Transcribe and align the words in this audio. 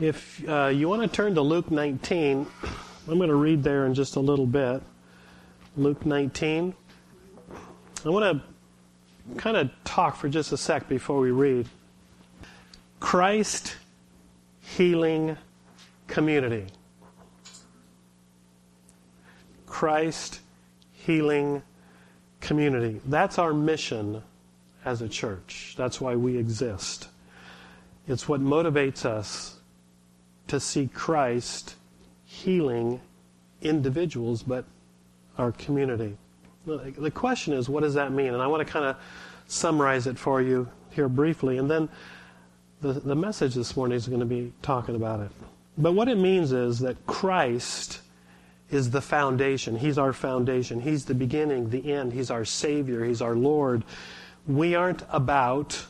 If 0.00 0.42
uh, 0.48 0.68
you 0.68 0.88
want 0.88 1.02
to 1.02 1.08
turn 1.08 1.34
to 1.34 1.42
Luke 1.42 1.70
19, 1.70 2.46
I'm 3.06 3.18
going 3.18 3.28
to 3.28 3.34
read 3.34 3.62
there 3.62 3.84
in 3.84 3.92
just 3.92 4.16
a 4.16 4.20
little 4.20 4.46
bit. 4.46 4.82
Luke 5.76 6.06
19. 6.06 6.74
I 8.06 8.08
want 8.08 8.42
to 9.26 9.34
kind 9.36 9.58
of 9.58 9.70
talk 9.84 10.16
for 10.16 10.30
just 10.30 10.52
a 10.52 10.56
sec 10.56 10.88
before 10.88 11.20
we 11.20 11.32
read. 11.32 11.68
Christ 12.98 13.76
healing 14.60 15.36
community. 16.06 16.68
Christ 19.66 20.40
healing 20.92 21.62
community. 22.40 23.02
That's 23.04 23.38
our 23.38 23.52
mission 23.52 24.22
as 24.82 25.02
a 25.02 25.08
church. 25.10 25.74
That's 25.76 26.00
why 26.00 26.16
we 26.16 26.38
exist. 26.38 27.08
It's 28.08 28.26
what 28.26 28.40
motivates 28.40 29.04
us 29.04 29.59
to 30.50 30.58
see 30.58 30.88
Christ 30.92 31.76
healing 32.24 33.00
individuals, 33.62 34.42
but 34.42 34.64
our 35.38 35.52
community. 35.52 36.16
The 36.66 37.10
question 37.10 37.52
is, 37.52 37.68
what 37.68 37.82
does 37.82 37.94
that 37.94 38.12
mean? 38.12 38.34
And 38.34 38.42
I 38.42 38.46
want 38.48 38.66
to 38.66 38.70
kind 38.70 38.84
of 38.84 38.96
summarize 39.46 40.06
it 40.06 40.18
for 40.18 40.42
you 40.42 40.68
here 40.90 41.08
briefly, 41.08 41.58
and 41.58 41.70
then 41.70 41.88
the, 42.80 42.94
the 42.94 43.14
message 43.14 43.54
this 43.54 43.76
morning 43.76 43.96
is 43.96 44.08
going 44.08 44.20
to 44.20 44.26
be 44.26 44.52
talking 44.60 44.96
about 44.96 45.20
it. 45.20 45.30
But 45.78 45.92
what 45.92 46.08
it 46.08 46.18
means 46.18 46.50
is 46.50 46.80
that 46.80 46.96
Christ 47.06 48.00
is 48.70 48.90
the 48.90 49.00
foundation. 49.00 49.76
He's 49.76 49.98
our 49.98 50.12
foundation. 50.12 50.80
He's 50.80 51.04
the 51.04 51.14
beginning, 51.14 51.70
the 51.70 51.92
end. 51.92 52.12
He's 52.12 52.30
our 52.30 52.44
Savior. 52.44 53.04
He's 53.04 53.22
our 53.22 53.36
Lord. 53.36 53.84
We 54.46 54.74
aren't 54.74 55.04
about 55.10 55.86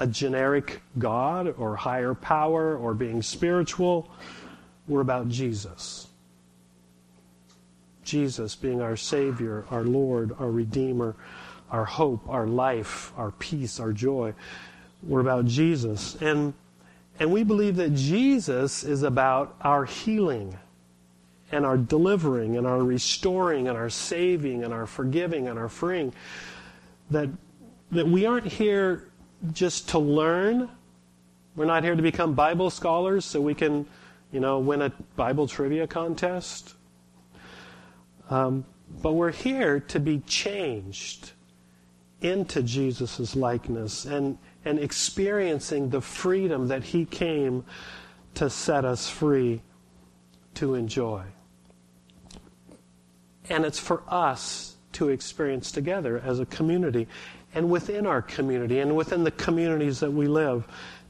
a 0.00 0.06
generic 0.06 0.82
God 0.98 1.54
or 1.58 1.76
higher 1.76 2.14
power 2.14 2.76
or 2.76 2.94
being 2.94 3.22
spiritual. 3.22 4.10
We're 4.88 5.00
about 5.00 5.28
Jesus. 5.28 6.08
Jesus 8.02 8.54
being 8.54 8.80
our 8.80 8.96
Savior, 8.96 9.64
our 9.70 9.84
Lord, 9.84 10.34
our 10.38 10.50
Redeemer, 10.50 11.16
our 11.70 11.84
hope, 11.84 12.28
our 12.28 12.46
life, 12.46 13.12
our 13.16 13.30
peace, 13.32 13.80
our 13.80 13.92
joy. 13.92 14.34
We're 15.02 15.20
about 15.20 15.46
Jesus. 15.46 16.16
And, 16.20 16.54
and 17.18 17.32
we 17.32 17.44
believe 17.44 17.76
that 17.76 17.94
Jesus 17.94 18.84
is 18.84 19.02
about 19.02 19.56
our 19.60 19.84
healing 19.84 20.56
and 21.50 21.64
our 21.64 21.76
delivering 21.76 22.56
and 22.56 22.66
our 22.66 22.82
restoring 22.82 23.68
and 23.68 23.76
our 23.76 23.90
saving 23.90 24.64
and 24.64 24.72
our 24.72 24.86
forgiving 24.86 25.48
and 25.48 25.58
our 25.58 25.68
freeing. 25.68 26.12
That, 27.10 27.28
that 27.92 28.06
we 28.06 28.26
aren't 28.26 28.46
here 28.46 29.08
just 29.52 29.90
to 29.90 29.98
learn. 29.98 30.68
We're 31.56 31.66
not 31.66 31.84
here 31.84 31.94
to 31.94 32.02
become 32.02 32.34
Bible 32.34 32.70
scholars 32.70 33.24
so 33.24 33.40
we 33.40 33.54
can, 33.54 33.86
you 34.32 34.40
know, 34.40 34.58
win 34.58 34.82
a 34.82 34.92
Bible 35.16 35.46
trivia 35.46 35.86
contest. 35.86 36.74
Um, 38.30 38.64
but 39.02 39.12
we're 39.12 39.32
here 39.32 39.80
to 39.80 40.00
be 40.00 40.18
changed 40.20 41.32
into 42.20 42.62
Jesus' 42.62 43.36
likeness 43.36 44.06
and, 44.06 44.38
and 44.64 44.78
experiencing 44.78 45.90
the 45.90 46.00
freedom 46.00 46.68
that 46.68 46.82
He 46.82 47.04
came 47.04 47.64
to 48.34 48.50
set 48.50 48.84
us 48.84 49.08
free 49.08 49.60
to 50.54 50.74
enjoy. 50.74 51.22
And 53.50 53.64
it's 53.64 53.78
for 53.78 54.02
us 54.08 54.76
to 54.92 55.10
experience 55.10 55.70
together 55.70 56.20
as 56.24 56.40
a 56.40 56.46
community 56.46 57.08
and 57.54 57.70
within 57.70 58.06
our 58.06 58.22
community 58.22 58.80
and 58.80 58.96
within 58.96 59.24
the 59.24 59.30
communities 59.30 60.00
that 60.00 60.10
we 60.10 60.26
live, 60.26 60.66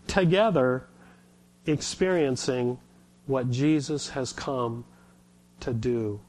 together 0.06 0.86
experiencing 1.66 2.78
what 3.26 3.50
Jesus 3.50 4.10
has 4.10 4.32
come 4.32 4.84
to 5.60 5.72
do 5.72 6.20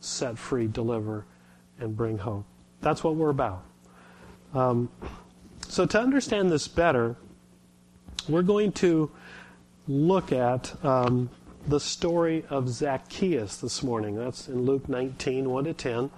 set 0.00 0.38
free, 0.38 0.66
deliver, 0.68 1.26
and 1.80 1.96
bring 1.96 2.18
hope. 2.18 2.44
That's 2.80 3.02
what 3.02 3.16
we're 3.16 3.30
about. 3.30 3.64
Um, 4.54 4.88
so, 5.68 5.84
to 5.86 6.00
understand 6.00 6.50
this 6.50 6.68
better, 6.68 7.16
we're 8.28 8.42
going 8.42 8.72
to 8.72 9.10
look 9.88 10.32
at 10.32 10.72
um, 10.84 11.28
the 11.66 11.80
story 11.80 12.44
of 12.50 12.68
Zacchaeus 12.68 13.56
this 13.56 13.82
morning. 13.82 14.16
That's 14.16 14.48
in 14.48 14.64
Luke 14.64 14.88
19, 14.88 15.50
1 15.50 15.64
to 15.64 15.72
10. 15.74 16.10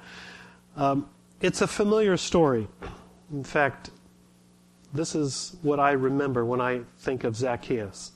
Um, 0.77 1.09
it's 1.41 1.63
a 1.63 1.67
familiar 1.67 2.17
story. 2.17 2.69
In 3.31 3.45
fact, 3.45 3.91
this 4.95 5.15
is 5.15 5.57
what 5.63 5.79
I 5.79 5.93
remember 5.93 6.45
when 6.45 6.61
I 6.61 6.81
think 6.99 7.25
of 7.25 7.37
Zacchaeus. 7.37 8.13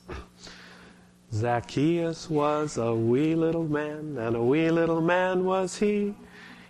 Zacchaeus 1.31 2.29
was 2.29 2.77
a 2.77 2.93
wee 2.93 3.35
little 3.35 3.63
man, 3.63 4.17
and 4.17 4.35
a 4.35 4.43
wee 4.43 4.69
little 4.69 5.01
man 5.01 5.45
was 5.45 5.77
he. 5.77 6.15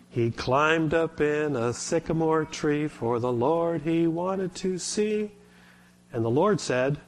He 0.10 0.30
climbed 0.30 0.94
up 0.94 1.22
in 1.22 1.56
a 1.56 1.74
sycamore 1.74 2.46
tree 2.46 2.88
for 2.88 3.20
the 3.20 3.32
Lord 3.32 3.82
he 3.82 4.08
wanted 4.08 4.54
to 4.56 4.78
see. 4.78 5.32
And 6.12 6.24
the 6.24 6.30
Lord 6.30 6.62
said, 6.62 7.00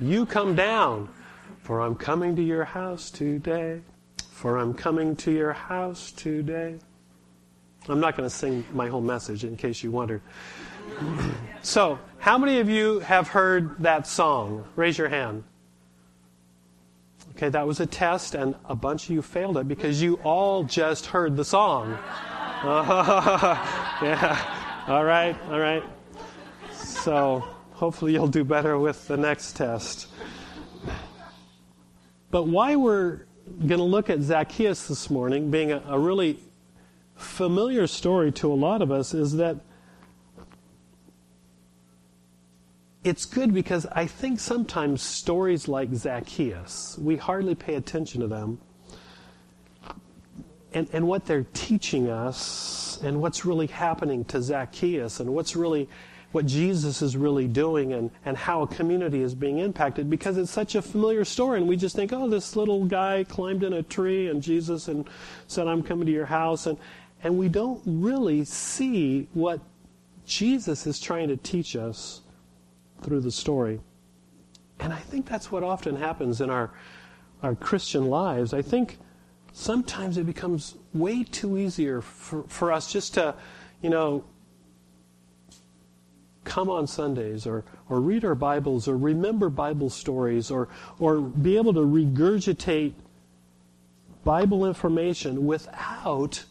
You 0.00 0.24
come 0.24 0.54
down, 0.54 1.08
for 1.58 1.80
I'm 1.80 1.96
coming 1.96 2.34
to 2.36 2.42
your 2.42 2.64
house 2.64 3.10
today. 3.10 3.82
For 4.30 4.56
I'm 4.56 4.72
coming 4.72 5.16
to 5.16 5.30
your 5.30 5.52
house 5.52 6.12
today. 6.12 6.78
I'm 7.88 8.00
not 8.00 8.16
going 8.16 8.28
to 8.28 8.34
sing 8.34 8.64
my 8.72 8.88
whole 8.88 9.02
message 9.02 9.44
in 9.44 9.56
case 9.56 9.82
you 9.82 9.90
wondered. 9.90 10.22
so, 11.62 11.98
how 12.18 12.38
many 12.38 12.60
of 12.60 12.70
you 12.70 13.00
have 13.00 13.28
heard 13.28 13.78
that 13.80 14.06
song? 14.06 14.64
Raise 14.76 14.96
your 14.96 15.08
hand. 15.08 15.44
Okay, 17.36 17.48
that 17.50 17.66
was 17.66 17.80
a 17.80 17.86
test, 17.86 18.34
and 18.34 18.54
a 18.64 18.74
bunch 18.74 19.04
of 19.04 19.10
you 19.10 19.20
failed 19.20 19.58
it 19.58 19.68
because 19.68 20.00
you 20.00 20.14
all 20.22 20.62
just 20.64 21.06
heard 21.06 21.36
the 21.36 21.44
song. 21.44 21.90
yeah. 24.02 24.84
All 24.86 25.04
right, 25.04 25.36
all 25.50 25.58
right. 25.58 25.82
So, 26.72 27.44
hopefully, 27.72 28.12
you'll 28.12 28.28
do 28.28 28.44
better 28.44 28.78
with 28.78 29.06
the 29.08 29.16
next 29.16 29.56
test. 29.56 30.06
But 32.30 32.44
why 32.44 32.76
we're 32.76 33.26
going 33.58 33.78
to 33.78 33.84
look 33.84 34.08
at 34.08 34.22
Zacchaeus 34.22 34.88
this 34.88 35.10
morning, 35.10 35.50
being 35.50 35.72
a, 35.72 35.82
a 35.86 35.98
really 35.98 36.38
familiar 37.16 37.86
story 37.86 38.32
to 38.32 38.52
a 38.52 38.54
lot 38.54 38.82
of 38.82 38.90
us 38.90 39.14
is 39.14 39.36
that 39.36 39.56
it's 43.04 43.26
good 43.26 43.52
because 43.52 43.86
I 43.92 44.06
think 44.06 44.40
sometimes 44.40 45.02
stories 45.02 45.68
like 45.68 45.92
Zacchaeus, 45.94 46.98
we 46.98 47.16
hardly 47.16 47.54
pay 47.54 47.74
attention 47.74 48.22
to 48.22 48.26
them. 48.26 48.58
And, 50.72 50.88
and 50.92 51.06
what 51.06 51.26
they're 51.26 51.46
teaching 51.52 52.08
us, 52.08 52.98
and 53.04 53.20
what's 53.20 53.44
really 53.44 53.68
happening 53.68 54.24
to 54.26 54.42
Zacchaeus, 54.42 55.20
and 55.20 55.32
what's 55.32 55.54
really 55.54 55.88
what 56.32 56.46
Jesus 56.46 57.00
is 57.00 57.16
really 57.16 57.46
doing 57.46 57.92
and, 57.92 58.10
and 58.24 58.36
how 58.36 58.62
a 58.62 58.66
community 58.66 59.22
is 59.22 59.36
being 59.36 59.58
impacted 59.58 60.10
because 60.10 60.36
it's 60.36 60.50
such 60.50 60.74
a 60.74 60.82
familiar 60.82 61.24
story. 61.24 61.60
And 61.60 61.68
we 61.68 61.76
just 61.76 61.94
think, 61.94 62.12
oh, 62.12 62.28
this 62.28 62.56
little 62.56 62.84
guy 62.86 63.22
climbed 63.22 63.62
in 63.62 63.72
a 63.72 63.84
tree 63.84 64.26
and 64.26 64.42
Jesus 64.42 64.88
and 64.88 65.08
said, 65.46 65.68
I'm 65.68 65.80
coming 65.80 66.06
to 66.06 66.12
your 66.12 66.26
house. 66.26 66.66
And, 66.66 66.76
and 67.24 67.38
we 67.38 67.48
don't 67.48 67.80
really 67.86 68.44
see 68.44 69.26
what 69.32 69.58
Jesus 70.26 70.86
is 70.86 71.00
trying 71.00 71.28
to 71.28 71.38
teach 71.38 71.74
us 71.74 72.20
through 73.02 73.20
the 73.20 73.32
story. 73.32 73.80
And 74.78 74.92
I 74.92 74.98
think 74.98 75.26
that's 75.26 75.50
what 75.50 75.62
often 75.62 75.96
happens 75.96 76.42
in 76.42 76.50
our, 76.50 76.70
our 77.42 77.54
Christian 77.54 78.10
lives. 78.10 78.52
I 78.52 78.60
think 78.60 78.98
sometimes 79.52 80.18
it 80.18 80.26
becomes 80.26 80.74
way 80.92 81.24
too 81.24 81.56
easier 81.56 82.02
for, 82.02 82.44
for 82.44 82.70
us 82.70 82.92
just 82.92 83.14
to, 83.14 83.34
you 83.80 83.88
know, 83.88 84.24
come 86.44 86.68
on 86.68 86.86
Sundays 86.86 87.46
or, 87.46 87.64
or 87.88 88.00
read 88.00 88.26
our 88.26 88.34
Bibles 88.34 88.86
or 88.86 88.98
remember 88.98 89.48
Bible 89.48 89.88
stories 89.88 90.50
or, 90.50 90.68
or 90.98 91.20
be 91.20 91.56
able 91.56 91.72
to 91.72 91.80
regurgitate 91.80 92.92
Bible 94.24 94.66
information 94.66 95.46
without 95.46 96.44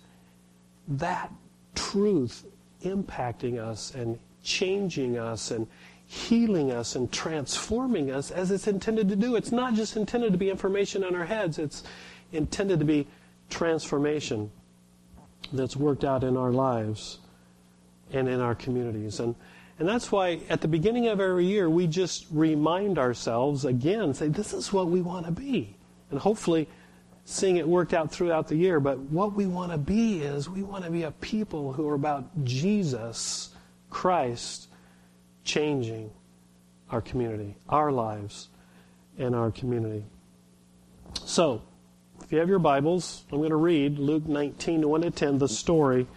that 0.88 1.32
truth 1.76 2.46
impacting 2.84 3.60
us 3.60 3.94
and 3.96 4.20
changing 4.44 5.18
us 5.18 5.52
and 5.52 5.68
healing 6.06 6.72
us 6.72 6.96
and 6.96 7.12
transforming 7.12 8.12
us 8.12 8.30
as 8.30 8.52
it's 8.52 8.68
intended 8.68 9.10
to 9.10 9.16
do. 9.16 9.36
It's 9.36 9.52
not 9.52 9.74
just 9.74 9.96
intended 9.96 10.32
to 10.34 10.38
be 10.38 10.50
information 10.50 11.04
in 11.04 11.16
our 11.16 11.26
heads, 11.26 11.58
it's 11.58 11.84
intended 12.32 12.80
to 12.80 12.86
be 12.86 13.08
transformation 13.50 14.52
that's 15.52 15.76
worked 15.76 16.04
out 16.04 16.24
in 16.24 16.38
our 16.38 16.52
lives 16.52 17.20
and 18.12 18.28
in 18.28 18.40
our 18.40 18.56
communities. 18.56 19.20
And, 19.20 19.36
and 19.80 19.88
that's 19.88 20.12
why 20.12 20.42
at 20.50 20.62
the 20.62 20.68
beginning 20.68 21.08
of 21.08 21.20
every 21.20 21.46
year, 21.46 21.70
we 21.70 21.88
just 21.88 22.28
remind 22.32 23.00
ourselves 23.00 23.66
again, 23.66 24.14
say, 24.14 24.28
this 24.28 24.54
is 24.54 24.72
what 24.72 24.88
we 24.88 25.02
want 25.02 25.26
to 25.26 25.32
be. 25.32 25.76
And 26.12 26.20
hopefully, 26.20 26.68
seeing 27.26 27.58
it 27.58 27.68
worked 27.68 27.94
out 27.94 28.12
throughout 28.12 28.48
the 28.48 28.56
year, 28.56 28.80
but 28.80 29.00
what 29.00 29.34
we 29.34 29.46
want 29.46 29.72
to 29.72 29.78
be 29.78 30.22
is 30.22 30.50
we 30.50 30.64
want 30.64 30.84
to 30.84 30.92
be 30.92 31.04
a 31.04 31.12
people 31.12 31.74
who 31.74 31.88
are 31.88 31.96
about 31.96 32.44
Jesus 32.44 33.50
Christ 33.90 34.68
changing 35.44 36.12
our 36.90 37.02
community, 37.02 37.56
our 37.70 37.92
lives, 37.92 38.50
and 39.18 39.36
our 39.36 39.52
community. 39.52 40.06
So, 41.26 41.62
if 42.22 42.32
you 42.32 42.40
have 42.40 42.50
your 42.50 42.60
Bibles, 42.60 43.24
I'm 43.32 43.40
going 43.40 43.50
to 43.50 43.56
read 43.56 44.00
Luke 44.00 44.26
19, 44.26 44.88
1 44.88 45.02
to 45.02 45.12
10, 45.12 45.38
the 45.38 45.48
story, 45.48 46.08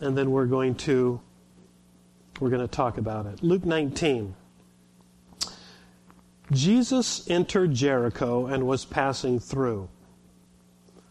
and 0.00 0.16
then 0.16 0.30
we're 0.30 0.46
going 0.46 0.74
to 0.76 1.20
we're 2.40 2.50
going 2.50 2.62
to 2.62 2.68
talk 2.68 2.98
about 2.98 3.26
it. 3.26 3.42
Luke 3.42 3.64
19. 3.64 4.34
Jesus 6.52 7.28
entered 7.30 7.72
Jericho 7.72 8.46
and 8.46 8.66
was 8.66 8.84
passing 8.84 9.40
through. 9.40 9.88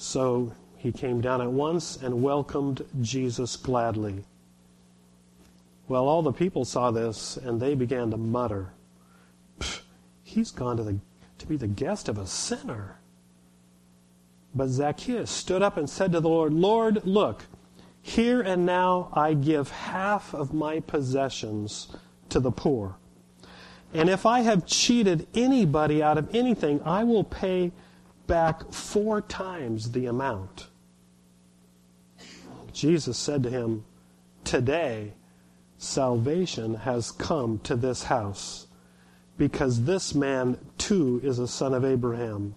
So 0.00 0.54
he 0.78 0.92
came 0.92 1.20
down 1.20 1.42
at 1.42 1.52
once 1.52 1.98
and 1.98 2.22
welcomed 2.22 2.86
Jesus 3.02 3.54
gladly. 3.56 4.24
Well, 5.88 6.08
all 6.08 6.22
the 6.22 6.32
people 6.32 6.64
saw 6.64 6.90
this 6.90 7.36
and 7.36 7.60
they 7.60 7.74
began 7.74 8.10
to 8.10 8.16
mutter, 8.16 8.72
He's 10.22 10.52
gone 10.52 10.78
to, 10.78 10.84
the, 10.84 11.00
to 11.36 11.46
be 11.46 11.58
the 11.58 11.66
guest 11.66 12.08
of 12.08 12.16
a 12.16 12.26
sinner. 12.26 12.98
But 14.54 14.68
Zacchaeus 14.68 15.30
stood 15.30 15.60
up 15.60 15.76
and 15.76 15.88
said 15.88 16.12
to 16.12 16.20
the 16.20 16.30
Lord, 16.30 16.54
Lord, 16.54 17.04
look, 17.04 17.44
here 18.00 18.40
and 18.40 18.64
now 18.64 19.10
I 19.12 19.34
give 19.34 19.70
half 19.70 20.32
of 20.32 20.54
my 20.54 20.80
possessions 20.80 21.88
to 22.30 22.40
the 22.40 22.52
poor. 22.52 22.96
And 23.92 24.08
if 24.08 24.24
I 24.24 24.40
have 24.40 24.64
cheated 24.64 25.26
anybody 25.34 26.02
out 26.02 26.16
of 26.16 26.34
anything, 26.34 26.80
I 26.86 27.04
will 27.04 27.24
pay 27.24 27.72
back 28.30 28.72
four 28.72 29.20
times 29.20 29.90
the 29.90 30.06
amount. 30.06 30.68
Jesus 32.72 33.18
said 33.18 33.42
to 33.42 33.50
him, 33.50 33.84
Today 34.44 35.14
salvation 35.78 36.76
has 36.76 37.10
come 37.10 37.58
to 37.64 37.74
this 37.74 38.04
house, 38.04 38.68
because 39.36 39.82
this 39.82 40.14
man 40.14 40.56
too 40.78 41.20
is 41.24 41.40
a 41.40 41.48
son 41.48 41.74
of 41.74 41.84
Abraham. 41.84 42.54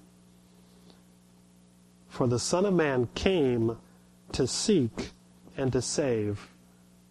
For 2.07 2.27
the 2.27 2.37
Son 2.37 2.67
of 2.67 2.75
Man 2.75 3.09
came 3.15 3.75
to 4.33 4.45
seek 4.45 5.09
and 5.57 5.71
to 5.71 5.81
save 5.81 6.49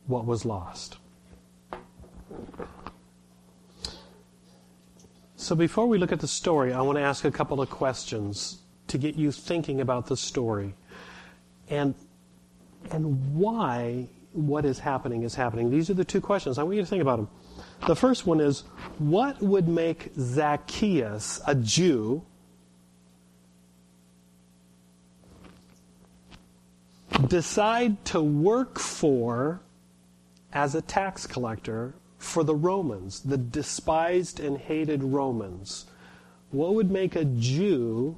what 0.07 0.25
was 0.25 0.45
lost. 0.45 0.99
So 5.43 5.57
before 5.57 5.89
we 5.89 5.99
look 5.99 6.13
at 6.13 6.21
the 6.21 6.29
story, 6.29 6.73
I 6.73 6.81
want 6.83 6.99
to 6.99 7.03
ask 7.03 7.25
a 7.25 7.31
couple 7.31 7.61
of 7.61 7.69
questions 7.69 8.59
to 8.87 8.97
get 8.97 9.17
you 9.17 9.33
thinking 9.33 9.81
about 9.81 10.07
the 10.07 10.17
story 10.17 10.73
and 11.69 11.97
and 12.93 13.35
why 13.35 14.07
what 14.35 14.65
is 14.65 14.79
happening 14.79 15.25
is 15.25 15.35
happening. 15.35 15.69
These 15.69 15.91
are 15.91 15.95
the 15.95 16.05
two 16.05 16.21
questions. 16.21 16.59
I 16.59 16.63
want 16.63 16.77
you 16.77 16.83
to 16.83 16.87
think 16.87 17.03
about 17.03 17.17
them. 17.17 17.29
The 17.89 17.97
first 17.97 18.25
one 18.25 18.39
is 18.39 18.63
what 18.99 19.43
would 19.43 19.67
make 19.67 20.13
Zacchaeus, 20.17 21.41
a 21.45 21.57
Jew, 21.57 22.25
decide 27.27 28.05
to 28.05 28.23
work 28.23 28.79
for 28.79 29.61
as 30.53 30.77
a 30.77 30.83
tax 30.83 31.27
collector 31.27 31.95
for 32.23 32.45
the 32.45 32.55
Romans, 32.55 33.21
the 33.21 33.37
despised 33.37 34.41
and 34.41 34.59
hated 34.59 35.03
Romans. 35.03 35.87
What 36.51 36.75
would 36.75 36.91
make 36.91 37.17
a 37.17 37.25
Jew 37.25 38.17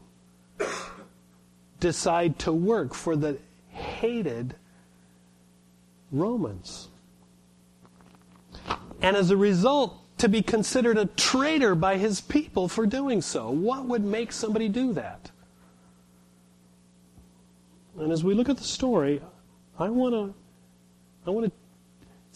decide 1.81 2.39
to 2.41 2.53
work 2.53 2.95
for 2.95 3.17
the 3.17 3.39
hated 3.71 4.57
Romans? 6.13 6.89
And 9.01 9.17
as 9.17 9.31
a 9.31 9.37
result, 9.37 10.01
to 10.19 10.29
be 10.29 10.43
considered 10.43 10.97
a 10.97 11.07
traitor 11.07 11.75
by 11.75 11.99
his 11.99 12.21
people 12.21 12.69
for 12.69 12.87
doing 12.87 13.21
so. 13.21 13.51
What 13.51 13.87
would 13.87 14.05
make 14.05 14.33
somebody 14.33 14.69
do 14.69 14.93
that? 14.93 15.31
And 17.99 18.13
as 18.13 18.25
we 18.25 18.35
look 18.35 18.49
at 18.49 18.57
the 18.57 18.65
story, 18.65 19.21
I 19.79 19.89
want 19.89 20.15
to 20.15 20.35
I 21.27 21.31
want 21.31 21.47
to 21.47 21.53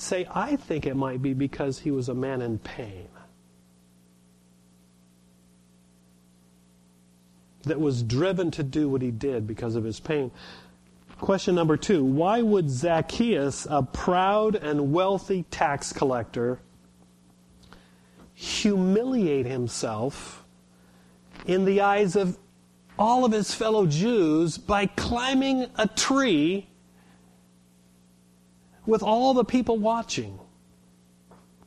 say, 0.01 0.27
I 0.33 0.57
think 0.57 0.87
it 0.87 0.97
might 0.97 1.23
be 1.23 1.35
because 1.35 1.81
he 1.81 1.91
was 1.91 2.09
a 2.09 2.15
man 2.15 2.41
in 2.41 2.59
pain. 2.59 3.09
That 7.63 7.81
was 7.81 8.03
driven 8.03 8.51
to 8.53 8.63
do 8.63 8.89
what 8.89 9.03
he 9.03 9.11
did 9.11 9.47
because 9.47 9.75
of 9.75 9.85
his 9.85 10.01
pain. 10.01 10.31
Question 11.19 11.55
number 11.55 11.77
two 11.77 12.05
Why 12.05 12.43
would 12.43 12.71
Zacchaeus, 12.71 13.67
a 13.69 13.83
proud 13.83 14.55
and 14.55 14.93
wealthy 14.93 15.45
tax 15.51 15.93
collector, 15.93 16.61
humiliate 18.35 19.47
himself 19.47 20.45
in 21.47 21.65
the 21.65 21.81
eyes 21.81 22.15
of 22.15 22.39
all 22.99 23.25
of 23.25 23.33
his 23.33 23.53
fellow 23.53 23.87
Jews 23.87 24.59
by 24.59 24.87
climbing 24.87 25.67
a 25.77 25.89
tree 25.89 26.69
with 28.89 29.03
all 29.03 29.35
the 29.35 29.45
people 29.45 29.77
watching. 29.77 30.41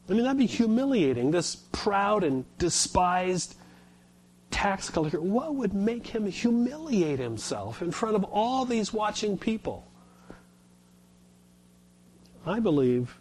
I 0.09 0.13
mean, 0.13 0.23
that'd 0.23 0.39
be 0.39 0.47
humiliating. 0.47 1.29
This 1.29 1.55
proud 1.71 2.23
and 2.23 2.43
despised 2.57 3.55
tax 4.49 4.89
collector, 4.89 5.21
what 5.21 5.53
would 5.53 5.71
make 5.71 6.07
him 6.07 6.25
humiliate 6.25 7.19
himself 7.19 7.83
in 7.83 7.91
front 7.91 8.15
of 8.15 8.23
all 8.23 8.65
these 8.65 8.91
watching 8.91 9.37
people? 9.37 9.87
I 12.43 12.59
believe 12.59 13.19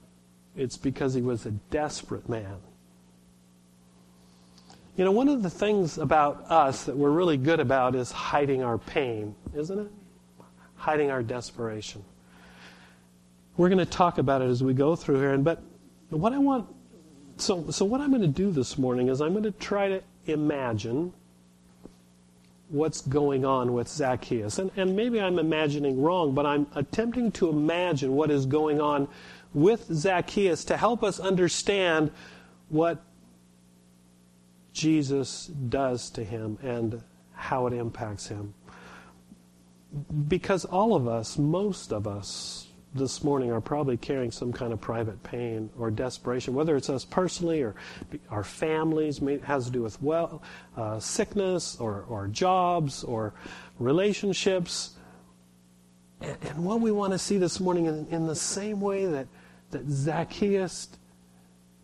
it's 0.57 0.79
because 0.79 1.13
he 1.13 1.21
was 1.21 1.45
a 1.45 1.51
desperate 1.51 2.27
man. 2.27 2.57
You 4.97 5.05
know, 5.05 5.13
one 5.13 5.29
of 5.29 5.43
the 5.43 5.51
things 5.51 5.99
about 5.99 6.51
us 6.51 6.85
that 6.85 6.97
we're 6.97 7.11
really 7.11 7.37
good 7.37 7.61
about 7.61 7.95
is 7.95 8.11
hiding 8.11 8.63
our 8.63 8.79
pain, 8.79 9.35
isn't 9.55 9.79
it? 9.79 9.93
Hiding 10.77 11.11
our 11.11 11.23
desperation. 11.23 12.03
We're 13.61 13.69
going 13.69 13.77
to 13.77 13.85
talk 13.85 14.17
about 14.17 14.41
it 14.41 14.47
as 14.47 14.65
we 14.65 14.73
go 14.73 14.97
through 14.97 15.17
here. 15.17 15.35
And 15.35 15.45
but 15.45 15.63
what 16.09 16.33
I 16.33 16.39
want, 16.39 16.67
so 17.37 17.71
so 17.71 17.85
what 17.85 18.01
I'm 18.01 18.09
going 18.09 18.23
to 18.23 18.27
do 18.27 18.51
this 18.51 18.79
morning 18.79 19.09
is 19.09 19.21
I'm 19.21 19.33
going 19.33 19.43
to 19.43 19.51
try 19.51 19.89
to 19.89 20.03
imagine 20.25 21.13
what's 22.71 23.03
going 23.03 23.45
on 23.45 23.75
with 23.75 23.87
Zacchaeus. 23.87 24.59
And, 24.59 24.71
and 24.79 24.97
maybe 24.97 25.21
I'm 25.21 25.39
imagining 25.39 26.01
wrong, 26.01 26.35
but 26.35 26.47
I'm 26.47 26.69
attempting 26.75 27.33
to 27.33 27.51
imagine 27.51 28.15
what 28.15 28.31
is 28.31 28.47
going 28.47 28.81
on 28.81 29.09
with 29.53 29.93
Zacchaeus 29.93 30.65
to 30.65 30.79
help 30.79 31.05
us 31.05 31.21
understand 31.21 32.13
what 32.71 33.05
Jesus 34.73 35.49
does 35.69 36.09
to 36.13 36.25
him 36.25 36.57
and 36.63 37.03
how 37.35 37.67
it 37.67 37.75
impacts 37.75 38.27
him. 38.27 38.55
Because 40.29 40.65
all 40.65 40.95
of 40.95 41.07
us, 41.07 41.37
most 41.37 41.93
of 41.93 42.07
us, 42.07 42.69
this 42.95 43.23
morning 43.23 43.53
are 43.53 43.61
probably 43.61 43.97
carrying 43.97 44.31
some 44.31 44.53
kind 44.53 44.73
of 44.73 44.81
private 44.81 45.23
pain 45.23 45.71
or 45.79 45.91
desperation, 45.91 46.55
whether 46.55 46.77
it's 46.77 46.91
us 46.91 47.05
personally 47.05 47.63
or 47.63 47.75
our 48.31 48.43
families, 48.43 49.21
it 49.21 49.45
has 49.45 49.67
to 49.67 49.71
do 49.71 49.83
with 49.83 50.01
well, 50.03 50.43
uh, 50.77 50.99
sickness 50.99 51.77
or, 51.79 52.05
or 52.09 52.27
jobs 52.27 53.05
or 53.05 53.33
relationships. 53.79 54.91
And, 56.21 56.37
and 56.43 56.65
what 56.65 56.81
we 56.81 56.91
want 56.91 57.13
to 57.13 57.19
see 57.19 57.39
this 57.39 57.61
morning 57.61 57.87
in, 57.87 58.07
in 58.11 58.27
the 58.27 58.37
same 58.37 58.81
way 58.81 59.07
that, 59.07 59.29
that 59.71 59.89
Zacchaeus 59.89 60.89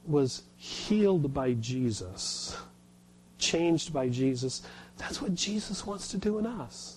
was 0.05 0.43
healed 0.57 1.33
by 1.33 1.53
Jesus, 1.55 2.57
changed 3.39 3.93
by 3.93 4.09
Jesus, 4.09 4.63
that's 4.99 5.23
what 5.23 5.35
Jesus 5.35 5.87
wants 5.87 6.09
to 6.09 6.17
do 6.17 6.39
in 6.39 6.47
us 6.47 6.96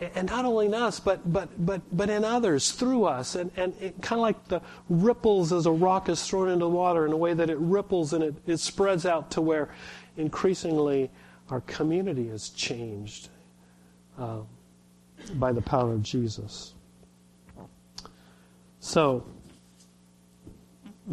and 0.00 0.28
not 0.28 0.44
only 0.44 0.66
in 0.66 0.74
us, 0.74 1.00
but 1.00 1.32
but 1.32 1.48
but 1.64 1.80
but 1.90 2.10
in 2.10 2.24
others 2.24 2.72
through 2.72 3.04
us, 3.04 3.34
and 3.34 3.50
and 3.56 3.74
kind 4.02 4.18
of 4.18 4.22
like 4.22 4.48
the 4.48 4.60
ripples 4.90 5.52
as 5.52 5.66
a 5.66 5.72
rock 5.72 6.08
is 6.08 6.22
thrown 6.26 6.50
into 6.50 6.68
water 6.68 7.06
in 7.06 7.12
a 7.12 7.16
way 7.16 7.32
that 7.32 7.48
it 7.48 7.58
ripples 7.58 8.12
and 8.12 8.22
it, 8.22 8.34
it 8.46 8.58
spreads 8.58 9.06
out 9.06 9.30
to 9.30 9.40
where 9.40 9.70
increasingly 10.16 11.10
our 11.50 11.62
community 11.62 12.28
is 12.28 12.50
changed 12.50 13.28
uh, 14.18 14.40
by 15.34 15.52
the 15.52 15.62
power 15.62 15.92
of 15.92 16.02
Jesus. 16.02 16.74
So 18.80 19.24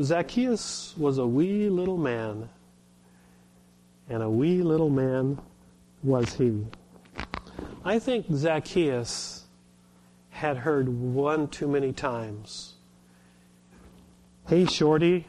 Zacchaeus 0.01 0.93
was 0.97 1.19
a 1.19 1.25
wee 1.25 1.69
little 1.69 1.97
man, 1.97 2.49
and 4.09 4.21
a 4.21 4.29
wee 4.29 4.61
little 4.61 4.89
man 4.89 5.39
was 6.03 6.33
he. 6.33 6.65
I 7.85 7.99
think 7.99 8.25
Zacchaeus 8.33 9.43
had 10.29 10.57
heard 10.57 10.89
one 10.89 11.47
too 11.47 11.67
many 11.67 11.93
times. 11.93 12.75
Hey, 14.47 14.65
shorty, 14.65 15.27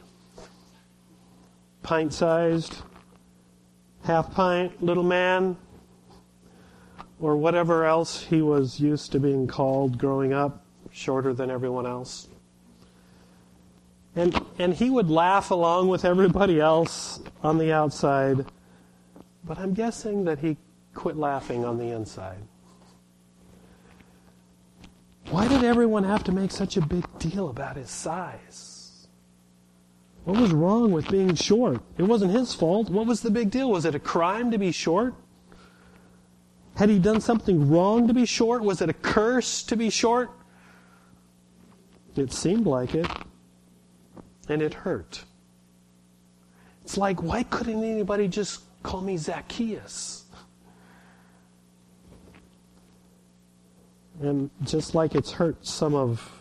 pint 1.83 2.13
sized, 2.13 2.81
half 4.03 4.33
pint 4.33 4.83
little 4.83 5.03
man, 5.03 5.57
or 7.19 7.37
whatever 7.37 7.85
else 7.85 8.23
he 8.23 8.41
was 8.41 8.79
used 8.79 9.11
to 9.11 9.19
being 9.19 9.47
called 9.47 9.97
growing 9.97 10.33
up, 10.33 10.65
shorter 10.91 11.33
than 11.33 11.49
everyone 11.49 11.85
else. 11.85 12.27
And, 14.15 14.39
and 14.57 14.73
he 14.73 14.89
would 14.89 15.09
laugh 15.09 15.51
along 15.51 15.89
with 15.89 16.05
everybody 16.05 16.59
else 16.59 17.19
on 17.43 17.57
the 17.57 17.73
outside, 17.73 18.45
but 19.43 19.57
I'm 19.59 19.73
guessing 19.73 20.23
that 20.25 20.39
he 20.39 20.57
quit 20.95 21.17
laughing 21.17 21.63
on 21.63 21.77
the 21.77 21.91
inside. 21.91 22.39
Why 25.29 25.47
did 25.47 25.63
everyone 25.63 26.03
have 26.03 26.23
to 26.23 26.31
make 26.31 26.51
such 26.51 26.77
a 26.77 26.81
big 26.81 27.05
deal 27.19 27.49
about 27.49 27.75
his 27.75 27.89
size? 27.89 29.07
What 30.23 30.39
was 30.39 30.51
wrong 30.51 30.91
with 30.91 31.07
being 31.09 31.35
short? 31.35 31.81
It 31.97 32.03
wasn't 32.03 32.31
his 32.31 32.53
fault. 32.53 32.89
What 32.89 33.05
was 33.05 33.21
the 33.21 33.29
big 33.29 33.51
deal? 33.51 33.69
Was 33.69 33.85
it 33.85 33.93
a 33.93 33.99
crime 33.99 34.49
to 34.51 34.57
be 34.57 34.71
short? 34.71 35.13
Had 36.75 36.89
he 36.89 36.99
done 36.99 37.21
something 37.21 37.69
wrong 37.69 38.07
to 38.07 38.13
be 38.13 38.25
short? 38.25 38.63
Was 38.63 38.81
it 38.81 38.89
a 38.89 38.93
curse 38.93 39.63
to 39.63 39.75
be 39.75 39.89
short? 39.89 40.31
It 42.15 42.33
seemed 42.33 42.65
like 42.65 42.95
it. 42.95 43.07
And 44.49 44.61
it 44.61 44.73
hurt. 44.73 45.23
It's 46.83 46.97
like, 46.97 47.21
why 47.21 47.43
couldn't 47.43 47.83
anybody 47.83 48.27
just 48.27 48.61
call 48.83 49.01
me 49.01 49.17
Zacchaeus? 49.17 50.24
And 54.21 54.49
just 54.63 54.95
like 54.95 55.13
it's 55.13 55.31
hurt 55.31 55.65
some 55.65 55.93
of 55.93 56.31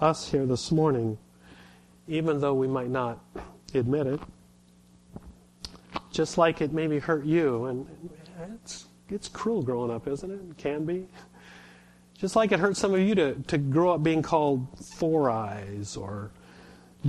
us 0.00 0.30
here 0.30 0.44
this 0.44 0.70
morning, 0.70 1.16
even 2.06 2.40
though 2.40 2.54
we 2.54 2.66
might 2.66 2.90
not 2.90 3.24
admit 3.74 4.06
it, 4.06 4.20
just 6.10 6.36
like 6.36 6.60
it 6.60 6.72
maybe 6.72 6.98
hurt 6.98 7.24
you, 7.24 7.64
and 7.66 7.86
it's, 8.54 8.86
it's 9.08 9.28
cruel 9.28 9.62
growing 9.62 9.90
up, 9.90 10.06
isn't 10.06 10.30
it? 10.30 10.40
It 10.50 10.58
can 10.58 10.84
be. 10.84 11.06
Just 12.18 12.36
like 12.36 12.52
it 12.52 12.60
hurt 12.60 12.76
some 12.76 12.94
of 12.94 13.00
you 13.00 13.14
to, 13.14 13.34
to 13.34 13.58
grow 13.58 13.94
up 13.94 14.02
being 14.02 14.22
called 14.22 14.66
Four 14.78 15.30
Eyes 15.30 15.96
or 15.96 16.30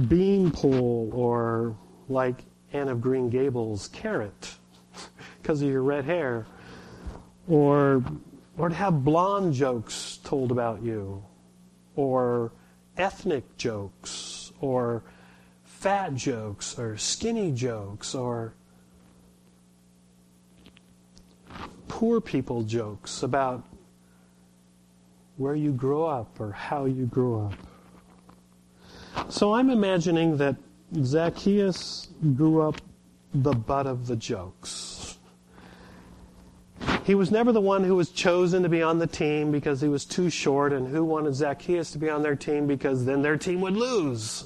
Beanpole 0.08 1.12
or 1.14 1.76
like 2.08 2.46
Anne 2.72 2.88
of 2.88 3.02
Green 3.02 3.30
Gables, 3.30 3.90
Carrot, 3.90 4.56
because 5.42 5.62
of 5.62 5.70
your 5.70 5.84
red 5.84 6.06
hair. 6.06 6.46
Or 7.48 8.04
or 8.58 8.70
to 8.70 8.76
have 8.76 9.04
blonde 9.04 9.54
jokes 9.54 10.13
told 10.24 10.52
about 10.52 10.82
you, 10.82 11.24
or 11.96 12.52
ethnic 12.98 13.58
jokes, 13.58 14.52
or 14.62 15.04
fat 15.64 16.16
jokes, 16.16 16.78
or 16.80 16.98
skinny 16.98 17.52
jokes, 17.52 18.16
or 18.16 18.54
poor 21.88 22.20
people 22.20 22.64
jokes 22.64 23.24
about 23.24 23.64
where 25.38 25.56
you 25.56 25.72
grew 25.72 26.04
up 26.06 26.40
or 26.40 26.52
how 26.52 26.86
you 26.86 27.06
grew 27.06 27.40
up. 27.40 27.54
So 29.30 29.54
I'm 29.54 29.70
imagining 29.70 30.38
that 30.38 30.56
Zacchaeus 31.04 32.10
grew 32.36 32.62
up 32.62 32.82
the 33.34 33.54
butt 33.54 33.88
of 33.88 34.08
the 34.08 34.16
jokes. 34.16 34.93
He 37.04 37.16
was 37.16 37.32
never 37.32 37.52
the 37.52 37.60
one 37.60 37.84
who 37.84 37.96
was 37.96 38.10
chosen 38.10 38.64
to 38.64 38.70
be 38.70 38.82
on 38.82 38.98
the 38.98 39.08
team 39.08 39.52
because 39.52 39.82
he 39.82 39.90
was 39.90 40.06
too 40.06 40.30
short, 40.30 40.72
and 40.72 40.88
who 40.88 41.04
wanted 41.04 41.36
Zacchaeus 41.36 41.92
to 41.92 41.98
be 41.98 42.10
on 42.10 42.24
their 42.24 42.36
team 42.36 42.66
because 42.66 43.04
then 43.04 43.22
their 43.22 43.38
team 43.38 43.60
would 43.62 43.76
lose. 43.76 44.46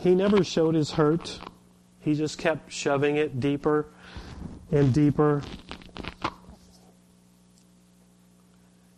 He 0.00 0.14
never 0.14 0.42
showed 0.42 0.74
his 0.74 0.90
hurt. 0.90 1.38
He 2.00 2.14
just 2.14 2.38
kept 2.38 2.72
shoving 2.72 3.16
it 3.16 3.38
deeper 3.38 3.86
and 4.72 4.92
deeper. 4.92 5.42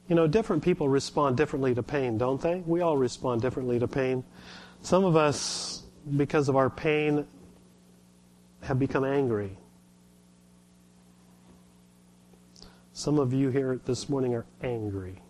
You 0.08 0.16
know, 0.16 0.26
different 0.26 0.62
people 0.62 0.88
respond 0.88 1.36
differently 1.36 1.74
to 1.74 1.82
pain, 1.82 2.16
don't 2.16 2.40
they? 2.40 2.62
We 2.66 2.80
all 2.80 2.96
respond 2.96 3.42
differently 3.42 3.78
to 3.80 3.88
pain. 3.88 4.24
Some 4.80 5.04
of 5.04 5.16
us, 5.16 5.82
because 6.16 6.48
of 6.48 6.56
our 6.56 6.70
pain, 6.70 7.26
have 8.62 8.78
become 8.78 9.04
angry. 9.04 9.58
Some 13.02 13.18
of 13.18 13.32
you 13.32 13.48
here 13.48 13.80
this 13.84 14.08
morning 14.08 14.32
are 14.36 14.46
angry. 14.62 15.20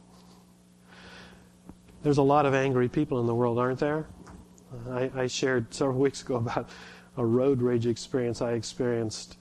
There's 2.02 2.18
a 2.18 2.22
lot 2.22 2.44
of 2.44 2.52
angry 2.52 2.86
people 2.86 3.18
in 3.18 3.26
the 3.26 3.34
world, 3.34 3.58
aren't 3.58 3.78
there? 3.78 4.04
I, 4.90 5.10
I 5.14 5.26
shared 5.26 5.72
several 5.72 5.98
weeks 6.06 6.20
ago 6.20 6.34
about 6.34 6.68
a 7.16 7.24
road 7.24 7.62
rage 7.62 7.86
experience 7.86 8.42
I 8.42 8.52
experienced 8.52 9.38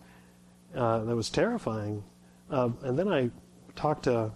uh, 0.73 0.99
that 0.99 1.13
was 1.13 1.29
terrifying. 1.29 2.05
Uh, 2.49 2.69
and 2.83 2.97
then 2.97 3.09
I 3.09 3.31
talked 3.75 4.03
to 4.03 4.31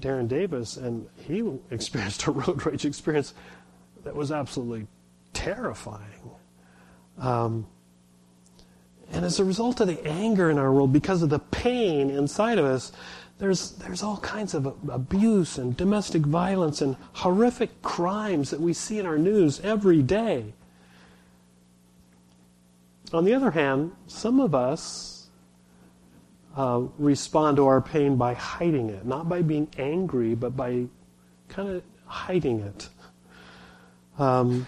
Darren 0.00 0.26
Davis, 0.26 0.76
and 0.76 1.06
he 1.14 1.48
experienced 1.70 2.26
a 2.26 2.32
road 2.32 2.66
rage 2.66 2.84
experience 2.84 3.32
that 4.02 4.16
was 4.16 4.32
absolutely 4.32 4.88
terrifying. 5.34 6.32
Um, 7.16 7.68
and 9.12 9.24
as 9.24 9.38
a 9.38 9.44
result 9.44 9.80
of 9.80 9.86
the 9.86 10.04
anger 10.04 10.50
in 10.50 10.58
our 10.58 10.72
world, 10.72 10.92
because 10.92 11.22
of 11.22 11.28
the 11.28 11.39
pain 11.60 12.08
inside 12.08 12.58
of 12.58 12.64
us, 12.64 12.90
there's, 13.38 13.72
there's 13.72 14.02
all 14.02 14.16
kinds 14.18 14.54
of 14.54 14.66
abuse 14.90 15.58
and 15.58 15.76
domestic 15.76 16.22
violence 16.22 16.80
and 16.80 16.96
horrific 17.12 17.82
crimes 17.82 18.50
that 18.50 18.60
we 18.60 18.72
see 18.72 18.98
in 18.98 19.04
our 19.04 19.18
news 19.18 19.60
every 19.60 20.02
day. 20.02 20.54
On 23.12 23.24
the 23.24 23.34
other 23.34 23.50
hand, 23.50 23.92
some 24.06 24.40
of 24.40 24.54
us 24.54 25.28
uh, 26.56 26.82
respond 26.98 27.58
to 27.58 27.66
our 27.66 27.82
pain 27.82 28.16
by 28.16 28.34
hiding 28.34 28.88
it, 28.88 29.04
not 29.04 29.28
by 29.28 29.42
being 29.42 29.68
angry, 29.76 30.34
but 30.34 30.56
by 30.56 30.86
kind 31.48 31.68
of 31.68 31.82
hiding 32.06 32.60
it. 32.60 32.88
Um, 34.18 34.66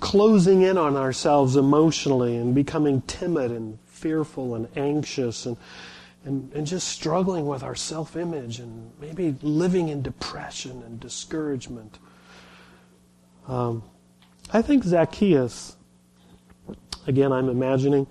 closing 0.00 0.62
in 0.62 0.76
on 0.76 0.96
ourselves 0.96 1.56
emotionally 1.56 2.36
and 2.36 2.54
becoming 2.54 3.00
timid 3.02 3.50
and 3.50 3.78
fearful 3.86 4.54
and 4.54 4.68
anxious 4.76 5.46
and 5.46 5.56
and, 6.24 6.50
and 6.54 6.66
just 6.66 6.88
struggling 6.88 7.46
with 7.46 7.62
our 7.62 7.74
self 7.74 8.16
image 8.16 8.58
and 8.58 8.90
maybe 9.00 9.36
living 9.42 9.88
in 9.88 10.02
depression 10.02 10.82
and 10.82 10.98
discouragement. 10.98 11.98
Um, 13.46 13.82
I 14.52 14.62
think 14.62 14.84
Zacchaeus, 14.84 15.76
again, 17.06 17.32
I'm 17.32 17.48
imagining, 17.48 18.06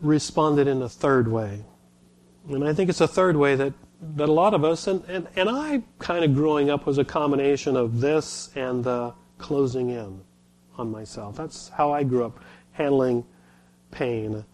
responded 0.00 0.68
in 0.68 0.82
a 0.82 0.88
third 0.88 1.28
way. 1.28 1.64
And 2.48 2.64
I 2.64 2.72
think 2.72 2.90
it's 2.90 3.00
a 3.00 3.08
third 3.08 3.36
way 3.36 3.54
that, 3.56 3.72
that 4.16 4.28
a 4.28 4.32
lot 4.32 4.54
of 4.54 4.64
us, 4.64 4.86
and, 4.86 5.04
and, 5.06 5.26
and 5.36 5.48
I 5.48 5.82
kind 5.98 6.24
of 6.24 6.34
growing 6.34 6.70
up 6.70 6.86
was 6.86 6.98
a 6.98 7.04
combination 7.04 7.76
of 7.76 8.00
this 8.00 8.50
and 8.54 8.84
the 8.84 9.14
closing 9.38 9.90
in 9.90 10.20
on 10.76 10.90
myself. 10.90 11.36
That's 11.36 11.68
how 11.68 11.92
I 11.92 12.04
grew 12.04 12.24
up 12.24 12.40
handling 12.72 13.24
pain. 13.90 14.44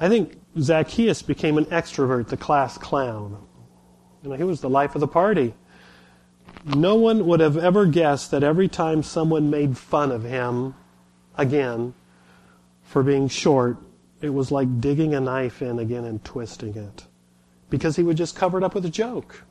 I 0.00 0.08
think 0.08 0.40
Zacchaeus 0.58 1.20
became 1.20 1.58
an 1.58 1.66
extrovert, 1.66 2.28
the 2.28 2.36
class 2.38 2.78
clown. 2.78 3.46
You 4.22 4.30
know, 4.30 4.36
he 4.36 4.44
was 4.44 4.62
the 4.62 4.70
life 4.70 4.94
of 4.94 5.00
the 5.00 5.06
party. 5.06 5.54
No 6.64 6.96
one 6.96 7.26
would 7.26 7.40
have 7.40 7.58
ever 7.58 7.86
guessed 7.86 8.30
that 8.30 8.42
every 8.42 8.66
time 8.66 9.02
someone 9.02 9.50
made 9.50 9.76
fun 9.76 10.10
of 10.10 10.24
him, 10.24 10.74
again, 11.36 11.94
for 12.82 13.02
being 13.02 13.28
short, 13.28 13.76
it 14.20 14.30
was 14.30 14.50
like 14.50 14.80
digging 14.80 15.14
a 15.14 15.20
knife 15.20 15.62
in 15.62 15.78
again 15.78 16.04
and 16.04 16.24
twisting 16.24 16.76
it. 16.76 17.04
Because 17.68 17.96
he 17.96 18.02
would 18.02 18.16
just 18.16 18.34
cover 18.34 18.58
it 18.58 18.64
up 18.64 18.74
with 18.74 18.84
a 18.84 18.90
joke. 18.90 19.44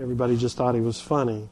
Everybody 0.00 0.36
just 0.36 0.56
thought 0.56 0.74
he 0.74 0.80
was 0.80 1.00
funny, 1.00 1.48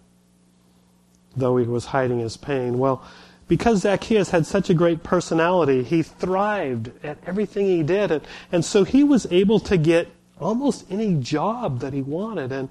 though 1.34 1.56
he 1.56 1.66
was 1.66 1.86
hiding 1.86 2.20
his 2.20 2.36
pain. 2.36 2.78
Well, 2.78 3.04
because 3.48 3.82
Zacchaeus 3.82 4.30
had 4.30 4.44
such 4.44 4.70
a 4.70 4.74
great 4.74 5.02
personality, 5.02 5.84
he 5.84 6.02
thrived 6.02 6.90
at 7.04 7.18
everything 7.26 7.66
he 7.66 7.82
did. 7.82 8.10
And, 8.10 8.22
and 8.50 8.64
so 8.64 8.84
he 8.84 9.04
was 9.04 9.26
able 9.30 9.60
to 9.60 9.76
get 9.76 10.08
almost 10.40 10.84
any 10.90 11.14
job 11.14 11.80
that 11.80 11.92
he 11.92 12.02
wanted. 12.02 12.50
And, 12.50 12.68